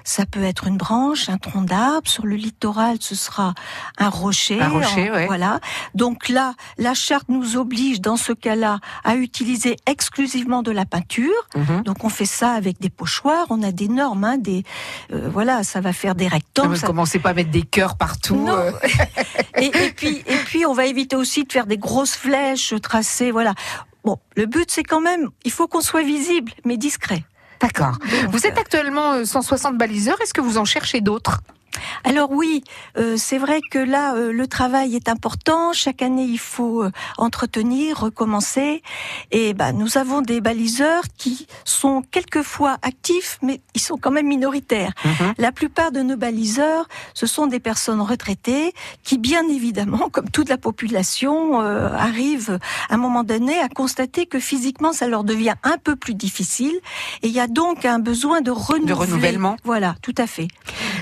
Ça 0.05 0.27
peut 0.27 0.43
être 0.43 0.67
une 0.67 0.77
branche, 0.77 1.29
un 1.29 1.39
tronc 1.39 1.63
d'arbre. 1.63 2.09
Sur 2.09 2.27
le 2.27 2.37
littoral, 2.37 2.97
ce 3.01 3.15
sera 3.15 3.55
un 3.99 4.09
rocher. 4.11 4.61
Un 4.61 4.69
rocher, 4.69 5.11
En- 5.11 5.15
ouais. 5.15 5.27
Voilà. 5.27 5.61
Donc 5.95 6.29
là, 6.29 6.55
la 6.79 6.95
charte 6.95 7.29
nous 7.29 7.57
oblige 7.57 8.01
dans 8.01 8.17
ce 8.17 8.33
cas-là 8.33 8.81
à 9.05 9.17
utiliser 9.17 9.77
exclusivement 9.87 10.63
de 10.63 10.71
la 10.73 10.85
peinture. 10.85 11.33
mhm. 11.57 11.83
Donc 11.85 12.05
on 12.05 12.09
fait 12.11 12.25
ça 12.27 12.53
avec 12.53 12.81
des 12.81 12.91
pochoirs. 12.91 13.47
On 13.51 13.63
a 13.63 13.73
des 13.73 13.89
normes, 13.89 14.25
hein, 14.25 14.37
des 14.39 14.65
voilà, 15.11 15.63
ça 15.71 15.81
va 15.81 15.93
faire 15.93 16.15
des 16.15 16.29
rectangles. 16.29 16.71
mais 16.71 16.77
ça 16.79 16.87
commencez 16.87 17.19
pas 17.19 17.31
à 17.31 17.35
mettre 17.35 17.51
des 17.51 17.63
cœurs 17.63 17.97
partout. 17.97 18.35
Non. 18.37 18.57
euh. 18.57 18.73
et, 19.57 19.67
et 19.67 19.91
puis, 19.93 20.23
et 20.27 20.37
puis, 20.45 20.67
on 20.67 20.75
va 20.75 20.87
éviter 20.87 21.17
aussi 21.17 21.45
de 21.45 21.53
faire 21.53 21.67
des 21.67 21.79
grosses 21.79 22.17
flèches 22.17 22.75
tracées. 22.83 23.31
Voilà. 23.31 23.55
Bon, 24.05 24.19
le 24.37 24.47
but, 24.47 24.71
c'est 24.71 24.83
quand 24.83 25.01
même, 25.01 25.29
il 25.45 25.53
faut 25.53 25.69
qu'on 25.69 25.81
soit 25.81 26.03
visible, 26.03 26.53
mais 26.65 26.77
discret. 26.77 27.25
D'accord. 27.61 27.99
Vous 28.31 28.47
êtes 28.47 28.59
actuellement 28.59 29.13
euh, 29.13 29.25
160 29.25 29.77
baliseurs. 29.77 30.21
Est-ce 30.23 30.33
que 30.35 30.41
vous 30.41 30.59
en 30.59 30.65
cherchez 30.65 31.01
d'autres? 31.01 31.41
Alors 32.05 32.31
oui, 32.33 32.65
euh, 32.97 33.17
c'est 33.17 33.39
vrai 33.39 33.61
que 33.71 33.79
là, 33.79 34.15
euh, 34.15 34.33
le 34.33 34.47
travail 34.47 34.97
est 34.97 35.09
important. 35.09 35.73
Chaque 35.73 36.03
année, 36.03 36.25
il 36.25 36.39
faut 36.39 36.83
euh, 36.83 36.91
entretenir, 37.19 38.01
recommencer. 38.01 38.83
Et 39.31 39.55
bah, 39.55 39.73
nous 39.73 39.99
avons 39.99 40.23
des 40.23 40.41
baliseurs 40.41 41.05
qui 41.17 41.47
sont 41.65 42.03
quelquefois 42.11 42.79
actifs, 42.83 43.39
mais 43.43 43.61
ils 43.75 43.81
sont 43.81 43.97
quand 43.97 44.11
même 44.11 44.27
minoritaires. 44.27 44.93
Mhm. 45.05 45.35
La 45.39 45.53
plupart 45.53 45.93
de 45.93 46.01
nos 46.01 46.17
baliseurs, 46.17 46.89
ce 47.15 47.27
sont 47.27 47.47
des 47.47 47.61
personnes 47.61 48.01
retraitées 48.01 48.73
qui, 49.03 49.19
bien 49.19 49.47
évidemment, 49.49 50.09
comme 50.13 50.31
toute 50.31 50.49
la 50.49 50.59
population, 50.59 51.61
arrivent 51.61 52.59
à 52.89 52.95
un 52.95 52.97
moment 52.97 53.25
donné 53.25 53.59
à 53.59 53.69
constater 53.69 54.27
que 54.27 54.39
physiquement, 54.39 54.93
ça 54.93 55.07
leur 55.07 55.25
devient 55.25 55.55
un 55.63 55.77
peu 55.79 55.97
plus 55.97 56.15
difficile. 56.15 56.75
Et 57.23 57.29
il 57.29 57.33
y 57.33 57.41
a 57.41 57.47
donc 57.47 57.85
un 57.85 57.99
besoin 57.99 58.41
de 58.41 58.51
renouveler. 58.51 58.93
renouvellement. 58.93 59.57
Voilà, 59.65 59.95
tout 60.03 60.15
à 60.19 60.27
fait. 60.27 60.49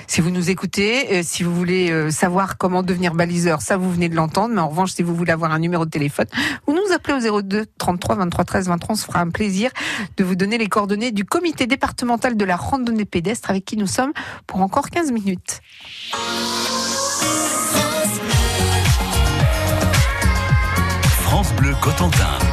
Si 0.07 0.21
vous 0.21 0.31
nous 0.31 0.51
écoutez, 0.51 0.58
euh, 0.65 1.23
si 1.23 1.43
vous 1.43 1.55
voulez 1.55 1.91
euh, 1.91 2.11
savoir 2.11 2.59
comment 2.59 2.83
devenir 2.83 3.15
baliseur, 3.15 3.63
ça 3.63 3.77
vous 3.77 3.91
venez 3.91 4.09
de 4.09 4.17
l'entendre. 4.17 4.55
Mais 4.55 4.61
en 4.61 4.69
revanche, 4.69 4.93
si 4.93 5.03
vous 5.03 5.15
voulez 5.15 5.33
avoir 5.33 5.53
un 5.53 5.59
numéro 5.59 5.85
de 5.85 5.91
téléphone, 5.91 6.27
vous 6.67 6.75
nous 6.75 6.93
appelez 6.95 7.29
au 7.29 7.43
02 7.43 7.67
33 7.79 8.17
23 8.17 8.45
13 8.45 8.69
23. 8.69 8.93
On 8.93 8.97
se 8.97 9.05
fera 9.05 9.21
un 9.21 9.31
plaisir 9.31 9.71
de 10.17 10.25
vous 10.25 10.35
donner 10.35 10.59
les 10.59 10.69
coordonnées 10.69 11.13
du 11.13 11.25
comité 11.25 11.67
départemental 11.67 12.37
de 12.37 12.45
la 12.45 12.57
randonnée 12.57 13.05
pédestre 13.05 13.51
avec 13.51 13.65
qui 13.65 13.77
nous 13.77 13.87
sommes 13.87 14.13
pour 14.47 14.61
encore 14.61 14.91
15 14.91 15.13
minutes. 15.13 15.61
France 21.23 21.53
Bleu 21.53 21.75
Cotentin. 21.81 22.48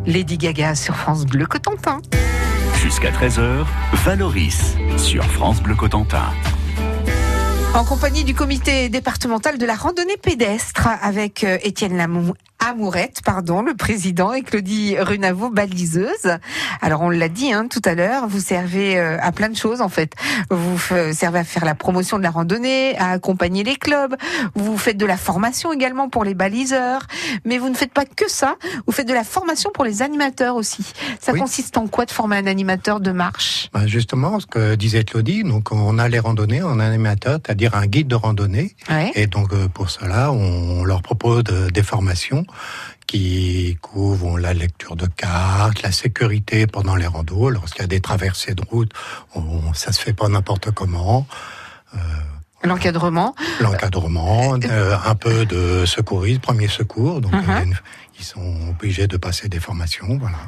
Lady 0.06 0.36
Gaga 0.36 0.74
sur 0.74 0.96
France 0.96 1.24
Bleu 1.24 1.46
Cotentin. 1.46 2.00
Jusqu'à 2.82 3.10
13h, 3.10 3.64
Valoris 4.04 4.76
sur 4.98 5.24
France 5.24 5.62
Bleu 5.62 5.74
Cotentin. 5.74 6.26
En 7.74 7.84
compagnie 7.84 8.22
du 8.22 8.34
comité 8.34 8.88
départemental 8.88 9.58
de 9.58 9.66
la 9.66 9.74
randonnée 9.74 10.16
pédestre 10.16 10.88
avec 11.02 11.42
euh, 11.42 11.58
Étienne 11.62 11.96
Lamou. 11.96 12.34
Amourette, 12.68 13.20
pardon, 13.24 13.60
le 13.62 13.74
président, 13.74 14.32
et 14.32 14.42
Claudie 14.42 14.96
Runavo, 14.98 15.50
baliseuse. 15.50 16.38
Alors 16.80 17.02
on 17.02 17.10
l'a 17.10 17.28
dit 17.28 17.52
hein, 17.52 17.66
tout 17.68 17.82
à 17.84 17.94
l'heure, 17.94 18.26
vous 18.26 18.40
servez 18.40 18.98
euh, 18.98 19.18
à 19.20 19.32
plein 19.32 19.48
de 19.50 19.56
choses 19.56 19.80
en 19.82 19.88
fait. 19.90 20.12
Vous 20.50 20.78
servez 21.12 21.40
à 21.40 21.44
faire 21.44 21.64
la 21.64 21.74
promotion 21.74 22.16
de 22.16 22.22
la 22.22 22.30
randonnée, 22.30 22.96
à 22.98 23.10
accompagner 23.10 23.64
les 23.64 23.76
clubs, 23.76 24.16
vous 24.54 24.78
faites 24.78 24.96
de 24.96 25.04
la 25.06 25.16
formation 25.18 25.72
également 25.72 26.08
pour 26.08 26.24
les 26.24 26.34
baliseurs, 26.34 27.02
mais 27.44 27.58
vous 27.58 27.68
ne 27.68 27.74
faites 27.74 27.92
pas 27.92 28.04
que 28.06 28.30
ça, 28.30 28.56
vous 28.86 28.92
faites 28.92 29.08
de 29.08 29.14
la 29.14 29.24
formation 29.24 29.70
pour 29.74 29.84
les 29.84 30.00
animateurs 30.02 30.56
aussi. 30.56 30.84
Ça 31.20 31.32
Oui. 31.32 31.40
consiste 31.40 31.76
en 31.76 31.86
quoi 31.86 32.06
de 32.06 32.10
former 32.12 32.36
un 32.36 32.46
animateur 32.46 33.00
de 33.00 33.10
marche? 33.12 33.68
Ben, 33.74 33.86
justement, 33.86 34.40
ce 34.40 34.46
que 34.46 34.74
disait 34.74 35.04
Claudie, 35.04 35.42
donc 35.44 35.70
on 35.72 35.98
a 35.98 36.08
les 36.08 36.18
randonnées, 36.18 36.62
on 36.62 36.78
a 36.80 36.84
un 36.84 36.88
animateur, 36.88 37.40
c'est-à-dire 37.44 37.74
un 37.74 37.86
guide 37.86 38.08
de 38.08 38.14
randonnée. 38.14 38.74
Ouais. 38.88 39.12
Et 39.14 39.26
donc 39.26 39.52
euh, 39.52 39.68
pour 39.68 39.90
cela, 39.90 40.32
on 40.32 40.82
leur 40.84 41.02
propose 41.02 41.44
de- 41.44 41.68
des 41.70 41.82
formations 41.82 42.44
qui 43.06 43.78
couvrent 43.80 44.38
la 44.38 44.54
lecture 44.54 44.96
de 44.96 45.06
cartes, 45.06 45.82
la 45.82 45.92
sécurité 45.92 46.66
pendant 46.66 46.96
les 46.96 47.06
randos. 47.06 47.50
Lorsqu'il 47.50 47.82
y 47.82 47.84
a 47.84 47.88
des 47.88 48.00
traversées 48.00 48.54
de 48.54 48.62
route, 48.70 48.92
on, 49.34 49.72
ça 49.74 49.92
se 49.92 50.00
fait 50.00 50.12
pas 50.12 50.28
n'importe 50.28 50.70
comment. 50.70 51.26
Euh, 51.94 51.98
L'encadrement. 52.64 53.34
L'encadrement, 53.60 54.56
euh, 54.64 54.96
un 55.04 55.14
peu 55.14 55.44
de 55.44 55.84
secourisme, 55.84 56.40
premier 56.40 56.68
secours. 56.68 57.20
Donc, 57.20 57.34
uh-huh. 57.34 57.74
ils 58.18 58.24
sont 58.24 58.56
obligés 58.70 59.06
de 59.06 59.18
passer 59.18 59.50
des 59.50 59.60
formations. 59.60 60.18
Voilà. 60.18 60.38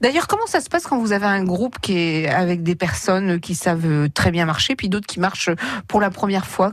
D'ailleurs, 0.00 0.26
comment 0.26 0.46
ça 0.46 0.60
se 0.60 0.68
passe 0.68 0.84
quand 0.84 0.98
vous 0.98 1.12
avez 1.12 1.26
un 1.26 1.44
groupe 1.44 1.78
qui 1.80 1.96
est 1.96 2.28
avec 2.28 2.64
des 2.64 2.74
personnes 2.74 3.38
qui 3.38 3.54
savent 3.54 4.08
très 4.10 4.32
bien 4.32 4.46
marcher, 4.46 4.74
puis 4.74 4.88
d'autres 4.88 5.06
qui 5.06 5.20
marchent 5.20 5.50
pour 5.86 6.00
la 6.00 6.10
première 6.10 6.46
fois? 6.46 6.72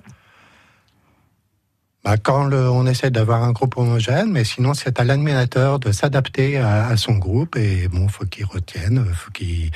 Bah, 2.07 2.15
quand 2.15 2.53
on 2.53 2.87
essaie 2.87 3.11
d'avoir 3.11 3.43
un 3.43 3.51
groupe 3.51 3.75
homogène, 3.75 4.31
mais 4.31 4.45
sinon 4.45 4.73
c'est 4.73 4.97
à 4.97 5.03
l'animateur 5.03 5.77
de 5.77 5.91
s'adapter 5.91 6.57
à, 6.57 6.87
à, 6.87 6.95
son 6.95 7.15
groupe. 7.15 7.57
Et 7.57 7.89
bon, 7.89 8.07
faut 8.07 8.23
qu'il 8.23 8.45
retienne, 8.45 9.03
faut 9.13 9.29
qu'il 9.31 9.71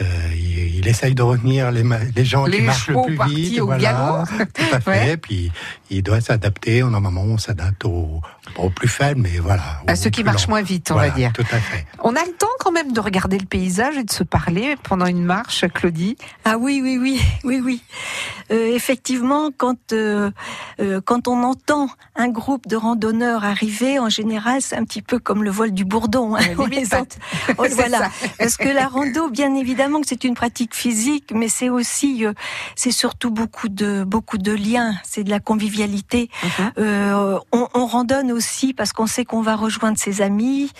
euh, 0.00 0.04
il, 0.84 0.88
essaye 0.88 1.14
de 1.14 1.22
retenir 1.22 1.70
les, 1.70 1.84
les 2.14 2.24
gens 2.24 2.46
les 2.46 2.58
qui 2.58 2.62
marchent 2.62 2.88
le 2.88 3.02
plus 3.02 3.18
vite. 3.26 3.60
Au 3.60 3.66
voilà, 3.66 4.24
tout 4.54 4.62
à 4.72 4.80
fait. 4.80 4.90
Ouais. 4.90 5.16
Puis 5.16 5.50
il 5.90 6.02
doit 6.02 6.20
s'adapter. 6.20 6.82
Normalement, 6.82 7.22
on 7.22 7.38
s'adapte 7.38 7.84
aux, 7.84 8.20
aux, 8.56 8.70
plus 8.70 8.88
faibles, 8.88 9.20
mais 9.20 9.38
voilà. 9.38 9.82
À 9.86 9.96
ceux 9.96 10.10
qui 10.10 10.24
marchent 10.24 10.48
moins 10.48 10.62
vite, 10.62 10.90
on 10.90 10.94
voilà, 10.94 11.10
va 11.10 11.14
dire. 11.14 11.32
Tout 11.32 11.46
à 11.50 11.58
fait. 11.58 11.86
On 12.02 12.14
a 12.14 12.24
le 12.24 12.32
temps 12.32 12.46
quand 12.60 12.72
même 12.72 12.92
de 12.92 13.00
regarder 13.00 13.38
le 13.38 13.46
paysage 13.46 13.96
et 13.96 14.04
de 14.04 14.12
se 14.12 14.24
parler 14.24 14.76
pendant 14.82 15.06
une 15.06 15.24
marche, 15.24 15.64
Claudie. 15.74 16.16
Ah 16.44 16.56
oui, 16.58 16.80
oui, 16.82 16.98
oui, 16.98 17.20
oui, 17.44 17.60
oui. 17.62 17.82
Euh, 18.50 18.74
effectivement, 18.74 19.50
quand 19.56 19.92
euh, 19.92 20.30
euh, 20.80 21.00
quand 21.04 21.28
on 21.28 21.42
entend 21.42 21.88
un 22.16 22.28
groupe 22.28 22.66
de 22.68 22.76
randonneurs 22.76 23.44
arriver, 23.44 23.98
en 23.98 24.08
général, 24.08 24.60
c'est 24.60 24.76
un 24.76 24.84
petit 24.84 25.02
peu 25.02 25.18
comme 25.18 25.42
le 25.42 25.50
vol 25.50 25.72
du 25.72 25.84
bourdon. 25.84 26.36
Hein, 26.36 26.42
on 26.58 26.66
les 26.66 26.94
oh, 26.94 27.64
voilà, 27.70 28.10
parce 28.38 28.56
que 28.56 28.68
la 28.68 28.86
rando, 28.86 29.30
bien 29.30 29.54
évidemment 29.54 29.74
évidemment 29.74 30.00
que 30.02 30.06
c'est 30.06 30.24
une 30.24 30.34
pratique 30.34 30.73
physique, 30.74 31.32
mais 31.34 31.48
c'est 31.48 31.68
aussi, 31.68 32.24
euh, 32.24 32.32
c'est 32.76 32.90
surtout 32.90 33.30
beaucoup 33.30 33.68
de 33.68 34.04
beaucoup 34.04 34.38
de 34.38 34.52
liens. 34.52 34.94
C'est 35.04 35.24
de 35.24 35.30
la 35.30 35.40
convivialité. 35.40 36.30
Uh-huh. 36.42 36.70
euh, 36.78 37.38
on, 37.52 37.68
on, 37.74 37.86
randonne 37.86 38.32
aussi 38.32 38.74
parce 38.74 38.92
qu'on 38.92 39.06
sait 39.06 39.24
qu'on 39.24 39.42
va 39.42 39.56
rejoindre 39.56 39.98
ses 39.98 40.22
amis 40.22 40.70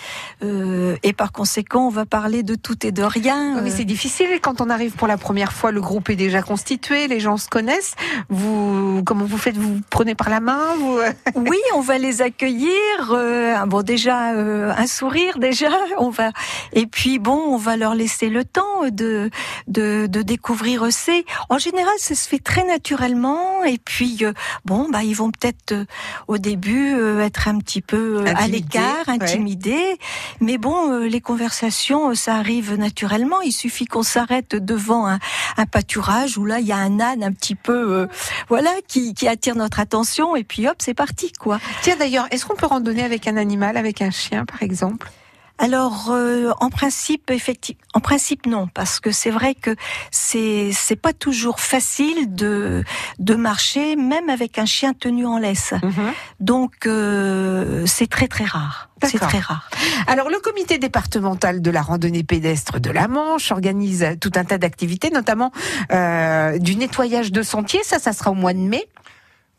euh, 0.43 0.97
et 1.03 1.13
par 1.13 1.31
conséquent, 1.31 1.87
on 1.87 1.89
va 1.89 2.05
parler 2.05 2.43
de 2.43 2.55
tout 2.55 2.85
et 2.85 2.91
de 2.91 3.03
rien. 3.03 3.61
mais 3.61 3.69
c'est 3.69 3.85
difficile 3.85 4.27
quand 4.41 4.61
on 4.61 4.69
arrive 4.69 4.93
pour 4.93 5.07
la 5.07 5.17
première 5.17 5.53
fois. 5.53 5.71
Le 5.71 5.81
groupe 5.81 6.09
est 6.09 6.15
déjà 6.15 6.41
constitué, 6.41 7.07
les 7.07 7.19
gens 7.19 7.37
se 7.37 7.47
connaissent. 7.47 7.95
Vous, 8.29 9.01
comment 9.05 9.25
vous 9.25 9.37
faites? 9.37 9.57
Vous 9.57 9.79
prenez 9.89 10.15
par 10.15 10.29
la 10.29 10.39
main? 10.39 10.75
Vous... 10.79 10.99
Oui, 11.35 11.57
on 11.75 11.81
va 11.81 11.97
les 11.97 12.21
accueillir. 12.21 12.71
Euh, 13.11 13.65
bon, 13.65 13.81
déjà 13.81 14.17
un 14.29 14.87
sourire, 14.87 15.37
déjà. 15.37 15.69
On 15.97 16.09
va 16.09 16.31
et 16.73 16.85
puis 16.87 17.19
bon, 17.19 17.37
on 17.37 17.57
va 17.57 17.77
leur 17.77 17.95
laisser 17.95 18.29
le 18.29 18.43
temps 18.43 18.89
de, 18.91 19.29
de, 19.67 19.81
de 20.07 20.21
découvrir 20.21 20.85
c'est. 20.91 21.25
En 21.49 21.57
général, 21.57 21.93
ça 21.97 22.15
se 22.15 22.27
fait 22.27 22.39
très 22.39 22.63
naturellement. 22.63 23.63
Et 23.63 23.77
puis, 23.77 24.19
euh, 24.21 24.33
bon, 24.65 24.89
bah, 24.89 25.03
ils 25.03 25.15
vont 25.15 25.31
peut-être 25.31 25.71
euh, 25.71 25.85
au 26.27 26.37
début 26.37 26.93
euh, 26.93 27.21
être 27.21 27.47
un 27.47 27.57
petit 27.59 27.81
peu 27.81 28.23
à 28.25 28.47
l'écart, 28.47 29.07
intimidés. 29.07 29.71
Ouais. 29.71 29.97
Mais 30.41 30.57
bon, 30.57 30.99
les 30.99 31.21
conversations, 31.21 32.13
ça 32.15 32.35
arrive 32.35 32.75
naturellement. 32.75 33.41
Il 33.41 33.51
suffit 33.51 33.85
qu'on 33.85 34.03
s'arrête 34.03 34.55
devant 34.55 35.07
un, 35.07 35.19
un, 35.57 35.65
pâturage 35.65 36.37
où 36.37 36.45
là, 36.45 36.59
il 36.59 36.67
y 36.67 36.71
a 36.71 36.77
un 36.77 36.99
âne 36.99 37.23
un 37.23 37.31
petit 37.31 37.55
peu, 37.55 38.07
voilà, 38.49 38.71
qui, 38.87 39.13
qui 39.13 39.27
attire 39.27 39.55
notre 39.55 39.79
attention. 39.79 40.35
Et 40.35 40.43
puis, 40.43 40.67
hop, 40.67 40.77
c'est 40.79 40.93
parti, 40.93 41.31
quoi. 41.31 41.59
Tiens, 41.81 41.95
d'ailleurs, 41.97 42.27
est-ce 42.31 42.45
qu'on 42.45 42.55
peut 42.55 42.67
randonner 42.67 43.03
avec 43.03 43.27
un 43.27 43.37
animal, 43.37 43.77
avec 43.77 44.01
un 44.01 44.11
chien, 44.11 44.45
par 44.45 44.61
exemple? 44.63 45.09
Alors, 45.57 46.09
euh, 46.11 46.51
en 46.59 46.69
principe, 46.69 47.31
effectivement, 47.31 47.81
en 47.93 48.01
principe 48.01 48.45
non, 48.45 48.67
parce 48.67 48.99
que 48.99 49.11
c'est 49.11 49.31
vrai 49.31 49.55
que 49.55 49.73
c'est 50.11 50.71
c'est 50.73 50.97
pas 50.97 51.13
toujours 51.13 51.59
facile 51.61 52.35
de 52.35 52.83
de 53.19 53.35
marcher, 53.35 53.95
même 53.95 54.29
avec 54.29 54.59
un 54.59 54.65
chien 54.65 54.93
tenu 54.93 55.25
en 55.25 55.37
laisse. 55.37 55.71
Mm 55.71 55.89
-hmm. 55.89 56.11
Donc, 56.39 56.73
euh, 56.85 57.85
c'est 57.85 58.09
très 58.15 58.27
très 58.27 58.43
rare. 58.57 58.89
C'est 59.11 59.19
très 59.19 59.39
rare. 59.39 59.69
Alors, 60.07 60.29
le 60.35 60.39
comité 60.47 60.77
départemental 60.77 61.61
de 61.61 61.71
la 61.77 61.81
randonnée 61.89 62.23
pédestre 62.23 62.75
de 62.79 62.91
la 62.99 63.07
Manche 63.07 63.51
organise 63.51 64.03
tout 64.19 64.31
un 64.35 64.45
tas 64.49 64.57
d'activités, 64.57 65.09
notamment 65.19 65.51
euh, 65.91 66.57
du 66.67 66.73
nettoyage 66.75 67.29
de 67.31 67.43
sentiers. 67.43 67.83
Ça, 67.83 67.97
ça 68.05 68.11
sera 68.17 68.29
au 68.31 68.39
mois 68.43 68.53
de 68.53 68.65
mai. 68.73 68.83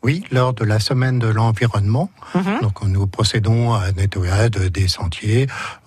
Oui, 0.03 0.23
lors 0.31 0.53
de 0.53 0.63
la 0.73 0.79
semaine 0.79 1.17
de 1.25 1.29
l'environnement. 1.37 2.07
-hmm. 2.35 2.61
Donc, 2.65 2.75
nous 2.93 3.07
procédons 3.17 3.63
à 3.77 3.79
un 3.89 3.93
nettoyage 4.01 4.51
des 4.77 4.87
sentiers, 4.99 5.43
euh, 5.49 5.86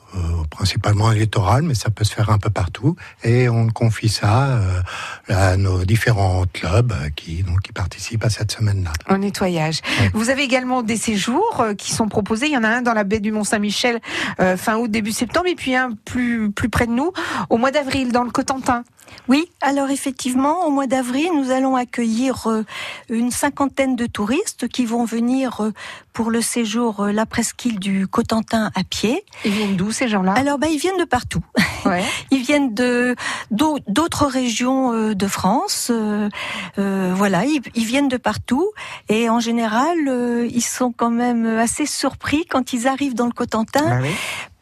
principalement 0.51 1.11
littoral, 1.11 1.63
mais 1.63 1.75
ça 1.75 1.91
peut 1.91 2.05
se 2.05 2.13
faire 2.13 2.31
un 2.31 2.39
peu 2.39 2.51
partout. 2.51 2.97
Et 3.25 3.49
on 3.49 3.69
confie 3.69 4.09
ça 4.09 4.49
euh, 4.49 4.83
à 5.29 5.57
nos 5.57 5.85
différents 5.85 6.45
clubs 6.53 6.93
qui, 7.17 7.43
donc, 7.43 7.63
qui 7.63 7.73
participent 7.73 8.25
à 8.25 8.31
cette 8.31 8.53
semaine-là. 8.53 8.93
Au 9.09 9.17
nettoyage. 9.17 9.81
Oui. 10.01 10.11
Vous 10.13 10.31
avez 10.31 10.43
également 10.43 10.83
des 10.83 10.97
séjours 10.97 11.61
euh, 11.61 11.75
qui 11.75 11.93
sont 11.93 12.09
proposés. 12.09 12.47
Il 12.47 12.53
y 12.53 12.59
en 12.59 12.65
a 12.65 12.69
un 12.69 12.83
dans 12.83 12.95
la 12.95 13.05
baie 13.05 13.21
du 13.21 13.33
Mont-Saint-Michel 13.33 14.01
euh, 14.41 14.57
fin 14.57 14.77
août, 14.77 14.91
début 14.91 15.13
septembre, 15.13 15.47
et 15.49 15.55
puis 15.55 15.75
un 15.75 15.93
plus, 16.05 16.51
plus 16.51 16.69
près 16.69 16.87
de 16.87 16.93
nous, 16.93 17.13
au 17.49 17.57
mois 17.57 17.71
d'avril, 17.71 18.13
dans 18.13 18.25
le 18.25 18.31
Cotentin. 18.31 18.85
Oui, 19.29 19.49
alors 19.61 19.91
effectivement, 19.91 20.67
au 20.67 20.71
mois 20.71 20.87
d'avril, 20.87 21.29
nous 21.35 21.51
allons 21.51 21.77
accueillir 21.77 22.47
euh, 22.47 22.65
une 23.09 23.31
cinquantaine 23.31 23.95
de 23.95 24.07
touristes 24.07 24.69
qui 24.69 24.85
vont 24.85 25.05
venir 25.05 25.61
euh, 25.61 25.73
pour 26.13 26.31
le 26.31 26.41
séjour 26.41 27.01
euh, 27.01 27.13
la 27.13 27.27
presqu'île 27.27 27.79
du 27.79 28.09
Cotentin 28.09 28.71
à 28.75 28.83
pied. 28.83 29.25
Ils 29.45 29.53
viennent 29.53 29.77
d'où 29.77 29.93
ces 29.93 30.09
gens-là? 30.09 30.33
Alors, 30.33 30.59
bah, 30.59 30.67
ils 30.69 30.79
viennent 30.79 30.99
de 30.99 31.05
partout. 31.05 31.45
Ouais. 31.85 32.05
Ils 32.31 32.43
viennent 32.43 32.75
de 32.75 33.17
d'autres 33.51 34.27
régions 34.27 35.15
de 35.15 35.27
France. 35.27 35.91
Euh, 35.91 37.13
voilà, 37.15 37.45
ils, 37.45 37.61
ils, 37.75 37.85
viennent 37.85 38.09
de 38.09 38.17
partout 38.17 38.71
et 39.09 39.31
en 39.31 39.41
général, 39.41 39.97
ils 40.51 40.63
sont 40.63 40.93
quand 40.93 41.11
même 41.11 41.47
assez 41.47 41.87
surpris 41.87 42.45
quand 42.47 42.73
ils 42.73 42.87
arrivent 42.87 43.15
dans 43.15 43.27
le 43.27 43.33
Cotentin. 43.33 43.85
Ah 43.87 43.99
oui 44.03 44.11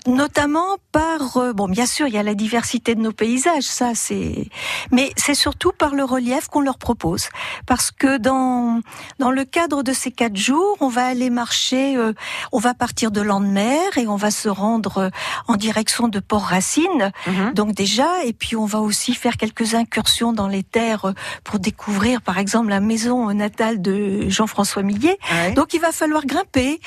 notamment 0.08 0.76
par 0.92 1.36
euh, 1.36 1.52
bon 1.52 1.68
bien 1.68 1.86
sûr 1.86 2.06
il 2.06 2.14
y 2.14 2.18
a 2.18 2.22
la 2.22 2.34
diversité 2.34 2.94
de 2.94 3.00
nos 3.00 3.12
paysages 3.12 3.64
ça 3.64 3.92
c'est 3.94 4.48
mais 4.90 5.12
c'est 5.16 5.34
surtout 5.34 5.72
par 5.72 5.94
le 5.94 6.04
relief 6.04 6.48
qu'on 6.48 6.60
leur 6.60 6.78
propose. 6.78 7.28
Parce 7.66 7.90
que 7.90 8.16
dans 8.16 8.80
dans 9.18 9.30
le 9.30 9.44
cadre 9.44 9.82
de 9.82 9.92
ces 9.92 10.10
quatre 10.10 10.36
jours 10.36 10.76
on 10.80 10.88
va 10.88 11.06
aller 11.06 11.30
marcher 11.30 11.96
euh, 11.96 12.12
on 12.52 12.58
va 12.58 12.74
partir 12.74 13.10
de 13.10 13.20
Landemer 13.20 13.78
et 13.96 14.06
on 14.06 14.16
va 14.16 14.30
se 14.30 14.48
rendre 14.48 14.98
euh, 14.98 15.10
en 15.46 15.56
direction 15.56 16.08
de 16.08 16.20
Port 16.20 16.42
Racine 16.44 17.12
-hmm. 17.26 17.52
donc 17.54 17.74
déjà 17.74 18.24
et 18.24 18.32
puis 18.32 18.56
on 18.56 18.66
va 18.66 18.80
aussi 18.80 19.14
faire 19.14 19.36
quelques 19.36 19.74
incursions 19.74 20.32
dans 20.32 20.48
les 20.48 20.62
terres 20.62 21.04
euh, 21.06 21.12
pour 21.44 21.58
découvrir 21.58 22.22
par 22.22 22.38
exemple 22.38 22.70
la 22.70 22.80
maison 22.80 23.32
natale 23.34 23.82
de 23.82 24.28
Jean-François 24.28 24.82
Millet 24.82 25.18
ouais. 25.32 25.52
donc 25.52 25.74
il 25.74 25.80
va 25.80 25.92
falloir 25.92 26.24
grimper. 26.24 26.80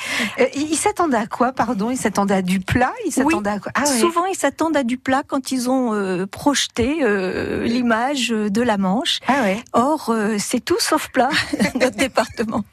Il 0.55 0.77
s'attendait 0.77 1.17
à 1.17 1.27
quoi 1.27 1.51
pardon? 1.51 1.87
Il 1.91 1.97
s'attendait 1.97 2.35
à 2.35 2.41
du 2.41 2.59
plat? 2.59 2.93
Ils 3.11 3.13
s'attendent 3.13 3.47
oui, 3.47 3.53
à 3.65 3.71
ah, 3.75 3.81
ouais. 3.81 3.99
Souvent, 3.99 4.25
ils 4.25 4.35
s'attendent 4.35 4.77
à 4.77 4.83
du 4.83 4.97
plat 4.97 5.23
quand 5.27 5.51
ils 5.51 5.69
ont 5.69 5.93
euh, 5.93 6.25
projeté 6.25 6.99
euh, 7.01 7.65
l'image 7.65 8.29
de 8.29 8.61
la 8.61 8.77
Manche. 8.77 9.19
Ah 9.27 9.41
ouais. 9.41 9.63
Or, 9.73 10.09
euh, 10.09 10.37
c'est 10.39 10.63
tout 10.63 10.79
sauf 10.79 11.09
plat, 11.09 11.29
notre 11.75 11.97
département. 11.97 12.63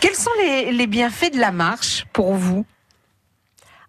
Quels 0.00 0.14
sont 0.14 0.30
les, 0.38 0.72
les 0.72 0.86
bienfaits 0.86 1.32
de 1.34 1.40
la 1.40 1.50
marche 1.50 2.06
pour 2.12 2.34
vous? 2.34 2.64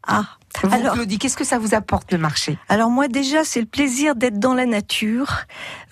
Ah, 0.08 0.26
vous, 0.64 0.74
alors, 0.74 0.94
Claudie, 0.94 1.18
qu'est-ce 1.18 1.38
que 1.38 1.44
ça 1.44 1.58
vous 1.58 1.74
apporte 1.74 2.12
de 2.12 2.18
marcher 2.18 2.58
Alors 2.70 2.90
moi 2.90 3.08
déjà, 3.08 3.44
c'est 3.44 3.60
le 3.60 3.66
plaisir 3.66 4.16
d'être 4.16 4.40
dans 4.40 4.54
la 4.54 4.66
nature, 4.66 5.46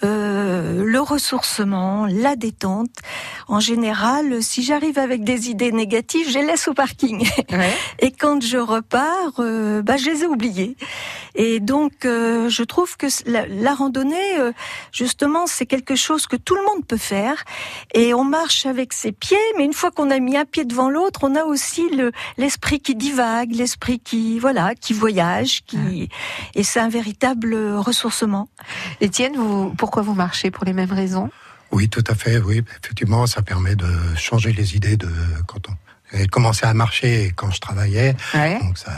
euh, 0.04 0.84
le 0.86 1.00
ressourcement, 1.00 2.06
la 2.10 2.36
détente. 2.36 2.96
En 3.48 3.60
général, 3.60 4.42
si 4.42 4.63
j'arrive 4.63 4.98
avec 4.98 5.24
des 5.24 5.50
idées 5.50 5.72
négatives, 5.72 6.30
je 6.30 6.39
les 6.39 6.46
laisse 6.46 6.68
au 6.68 6.74
parking. 6.74 7.28
Ouais. 7.52 7.74
Et 8.00 8.12
quand 8.12 8.42
je 8.42 8.58
repars, 8.58 9.34
euh, 9.39 9.82
bah, 9.82 9.98
je 9.98 10.10
les 10.10 10.24
ai 10.24 10.26
oubliées. 10.26 10.76
Et 11.36 11.60
donc, 11.60 12.06
euh, 12.06 12.50
je 12.50 12.63
trouve 12.63 12.98
que 12.98 13.08
la, 13.26 13.48
la 13.48 13.74
randonnée, 13.74 14.13
justement, 14.92 15.48
c'est 15.48 15.66
quelque 15.66 15.96
chose 15.96 16.28
que 16.28 16.36
tout 16.36 16.56
le 16.56 16.63
monde 16.63 16.86
peut 16.86 16.98
faire. 16.98 17.44
Et 17.94 18.13
on 18.13 18.24
marche 18.24 18.66
avec 18.66 18.94
ses 18.94 19.12
pieds, 19.12 19.38
mais 19.58 19.66
une 19.66 19.74
fois 19.74 19.92
qu'on 19.92 20.10
a 20.10 20.20
mis 20.20 20.38
un 20.38 20.46
pied 20.46 20.66
devant 20.66 20.89
l'autre, 20.89 21.22
on 21.24 21.36
a 21.36 21.44
aussi 21.44 21.84
l'esprit 22.38 22.80
qui 22.80 22.96
divague, 22.96 23.54
l'esprit 23.54 24.00
qui 24.00 24.39
voilà, 24.39 24.76
qui 24.76 24.94
voyage, 24.94 25.63
qui 25.66 26.10
et 26.56 26.63
c'est 26.63 26.80
un 26.80 26.89
véritable 26.89 27.56
ressourcement. 27.76 28.48
Étienne, 29.02 29.36
vous, 29.36 29.74
pourquoi 29.78 29.92
vous 30.01 30.15
marchez 30.15 30.51
pour 30.51 30.65
les 30.65 30.73
mêmes 30.73 30.91
raisons? 30.91 31.29
Oui, 31.71 31.89
tout 31.89 32.03
à 32.08 32.15
fait. 32.15 32.38
Oui, 32.38 32.63
effectivement, 32.84 33.25
ça 33.27 33.41
permet 33.41 33.75
de 33.75 33.88
changer 34.15 34.53
les 34.53 34.75
idées 34.75 34.97
de 34.97 35.10
quand 35.47 35.69
on 35.69 35.73
j'ai 36.13 36.27
commencé 36.27 36.65
à 36.65 36.73
marcher 36.73 37.34
quand 37.36 37.49
je 37.49 37.60
travaillais, 37.60 38.15
ouais. 38.36 38.60
donc 38.60 38.77
ça. 38.77 38.91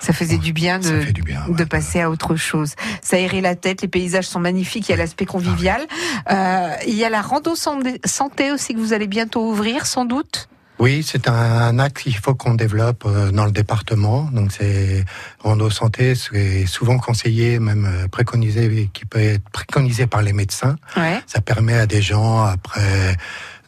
Ça 0.00 0.14
faisait 0.14 0.38
du 0.38 0.54
bien 0.54 0.78
de, 0.78 1.12
du 1.12 1.22
bien, 1.22 1.44
de 1.46 1.52
ouais, 1.52 1.66
passer 1.66 2.00
à 2.00 2.08
autre 2.10 2.34
chose. 2.34 2.74
Ça 3.02 3.16
aérait 3.16 3.42
la 3.42 3.54
tête, 3.54 3.82
les 3.82 3.88
paysages 3.88 4.26
sont 4.26 4.40
magnifiques, 4.40 4.88
il 4.88 4.92
y 4.92 4.94
a 4.94 4.96
l'aspect 4.96 5.26
convivial. 5.26 5.86
Ah, 6.24 6.74
oui. 6.74 6.86
euh, 6.86 6.90
il 6.90 6.94
y 6.94 7.04
a 7.04 7.10
la 7.10 7.20
rando 7.20 7.54
santé 7.54 8.50
aussi 8.50 8.74
que 8.74 8.78
vous 8.78 8.94
allez 8.94 9.06
bientôt 9.06 9.46
ouvrir, 9.46 9.84
sans 9.84 10.06
doute? 10.06 10.48
Oui, 10.80 11.04
c'est 11.06 11.28
un 11.28 11.78
axe 11.78 12.02
qu'il 12.02 12.16
faut 12.16 12.34
qu'on 12.34 12.54
développe 12.54 13.04
euh, 13.06 13.30
dans 13.30 13.44
le 13.44 13.52
département. 13.52 14.22
Donc 14.32 14.50
c'est 14.50 15.04
rando 15.40 15.68
santé, 15.68 16.14
c'est 16.14 16.64
souvent 16.66 16.98
conseillé, 16.98 17.58
même 17.58 17.84
euh, 17.84 18.08
préconisé, 18.08 18.88
qui 18.92 19.04
peut 19.04 19.20
être 19.20 19.48
préconisé 19.50 20.06
par 20.06 20.22
les 20.22 20.32
médecins. 20.32 20.76
Ouais. 20.96 21.20
Ça 21.26 21.40
permet 21.42 21.74
à 21.74 21.86
des 21.86 22.00
gens 22.00 22.42
après 22.44 23.14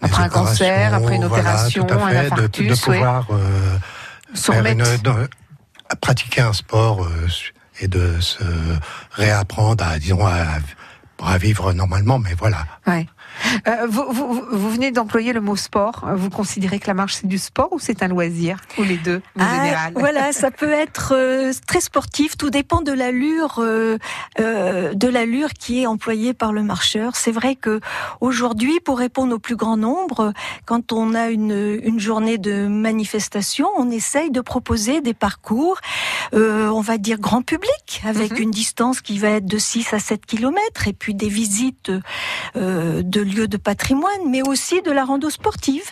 Après 0.01 0.23
un 0.25 0.29
cancer, 0.31 0.95
après 0.95 1.17
une 1.17 1.27
voilà, 1.27 1.43
opération, 1.55 1.85
tout 1.85 1.95
à 1.95 1.97
un 1.99 2.09
fait, 2.09 2.31
de- 2.43 2.47
pouvoir 2.97 3.27
euh, 3.31 3.77
une- 4.73 4.79
de- 5.03 5.29
à 5.91 5.97
pratiquer 5.97 6.41
un 6.41 6.55
sport 6.55 7.05
euh, 7.05 7.29
et 7.81 7.89
de 7.89 8.19
se 8.21 8.43
réapprendre 9.13 9.85
à, 9.85 9.99
disons, 9.99 10.25
à, 10.27 10.45
à 11.27 11.39
vivre 11.39 11.73
normalement. 11.73 12.19
Mais 12.19 12.35
voilà. 12.39 12.59
Ouais. 12.87 13.07
Euh, 13.67 13.87
vous, 13.89 14.05
vous, 14.11 14.33
vous- 14.35 14.47
vous 14.51 14.71
venez 14.71 14.91
d'employer 14.91 15.33
le 15.33 15.41
mot 15.41 15.57
sport. 15.57 16.05
Vous 16.17 16.29
considérez 16.31 16.79
que 16.79 16.87
la 16.87 16.95
marche 16.95 17.15
c'est 17.21 17.27
du 17.27 17.39
sport 17.39 17.69
ou 17.73 17.79
c'est 17.79 18.03
un 18.03 18.09
loisir 18.09 18.59
Ou 18.79 18.83
les 18.83 18.97
deux, 18.99 19.23
en 19.39 19.43
Ah, 19.45 19.65
général 19.65 19.93
Voilà, 19.97 20.33
ça 20.33 20.51
peut 20.61 20.71
être 20.73 21.13
euh, 21.17 21.53
très 21.67 21.81
sportif. 21.81 22.37
Tout 22.37 22.51
dépend 22.51 22.83
de 22.83 22.93
l'allure, 22.93 23.57
euh, 23.59 23.97
euh, 24.41 24.93
de 24.95 25.09
l'allure 25.09 25.51
qui 25.55 25.83
est 25.83 25.87
employée 25.87 26.35
par 26.35 26.53
le 26.53 26.63
marcheur. 26.63 27.17
C'est 27.17 27.33
vrai 27.33 27.57
que 27.57 27.81
aujourd'hui, 28.21 28.81
pour 28.81 28.99
répondre 28.99 29.35
au 29.35 29.39
plus 29.39 29.57
grand 29.57 29.77
nombre, 29.77 30.33
quand 30.67 30.93
on 30.93 31.15
a 31.15 31.29
une, 31.31 31.79
une 31.83 32.01
journée 32.01 32.39
de 32.39 32.67
manifestation, 32.67 33.69
on 33.77 33.91
essaye 33.91 34.31
de 34.31 34.41
proposer 34.41 35.01
des 35.01 35.15
parcours, 35.15 35.79
euh, 36.35 36.69
on 36.69 36.81
va 36.81 36.99
dire 36.99 37.19
grand 37.19 37.43
public, 37.43 38.03
avec 38.05 38.33
Mhm. 38.33 38.43
une 38.43 38.51
distance 38.51 39.01
qui 39.01 39.19
va 39.19 39.29
être 39.31 39.47
de 39.47 39.59
6 39.59 39.93
à 39.95 39.99
7 39.99 40.27
kilomètres, 40.27 40.87
et 40.89 40.93
puis 40.93 41.12
des 41.13 41.29
visites 41.29 41.93
euh, 42.57 43.03
de 43.03 43.21
lieux 43.21 43.49
de 43.49 43.57
patrimoine, 43.57 44.29
mais 44.29 44.43
aussi 44.43 44.83
de 44.83 44.91
la 44.91 45.05
rando 45.05 45.31
sportive. 45.31 45.85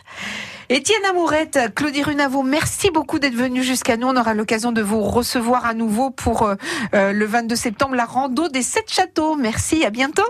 Étienne 0.69 1.05
Amourette, 1.09 1.59
Claudie 1.75 2.03
Runavo, 2.03 2.43
merci 2.43 2.91
beaucoup 2.91 3.19
d'être 3.19 3.35
venu 3.35 3.63
jusqu'à 3.63 3.97
nous. 3.97 4.07
On 4.07 4.17
aura 4.17 4.35
l'occasion 4.35 4.71
de 4.71 4.81
vous 4.81 5.03
recevoir 5.03 5.67
à 5.67 5.75
nouveau 5.75 6.11
pour 6.11 6.45
euh, 6.45 6.55
euh, 6.95 7.13
le 7.13 7.27
22 7.27 7.57
septembre, 7.57 7.97
la 7.97 8.05
rando 8.05 8.49
des 8.49 8.63
sept 8.63 8.89
châteaux. 8.89 9.35
Merci, 9.35 9.85
à 9.85 9.91
bientôt. 9.91 10.23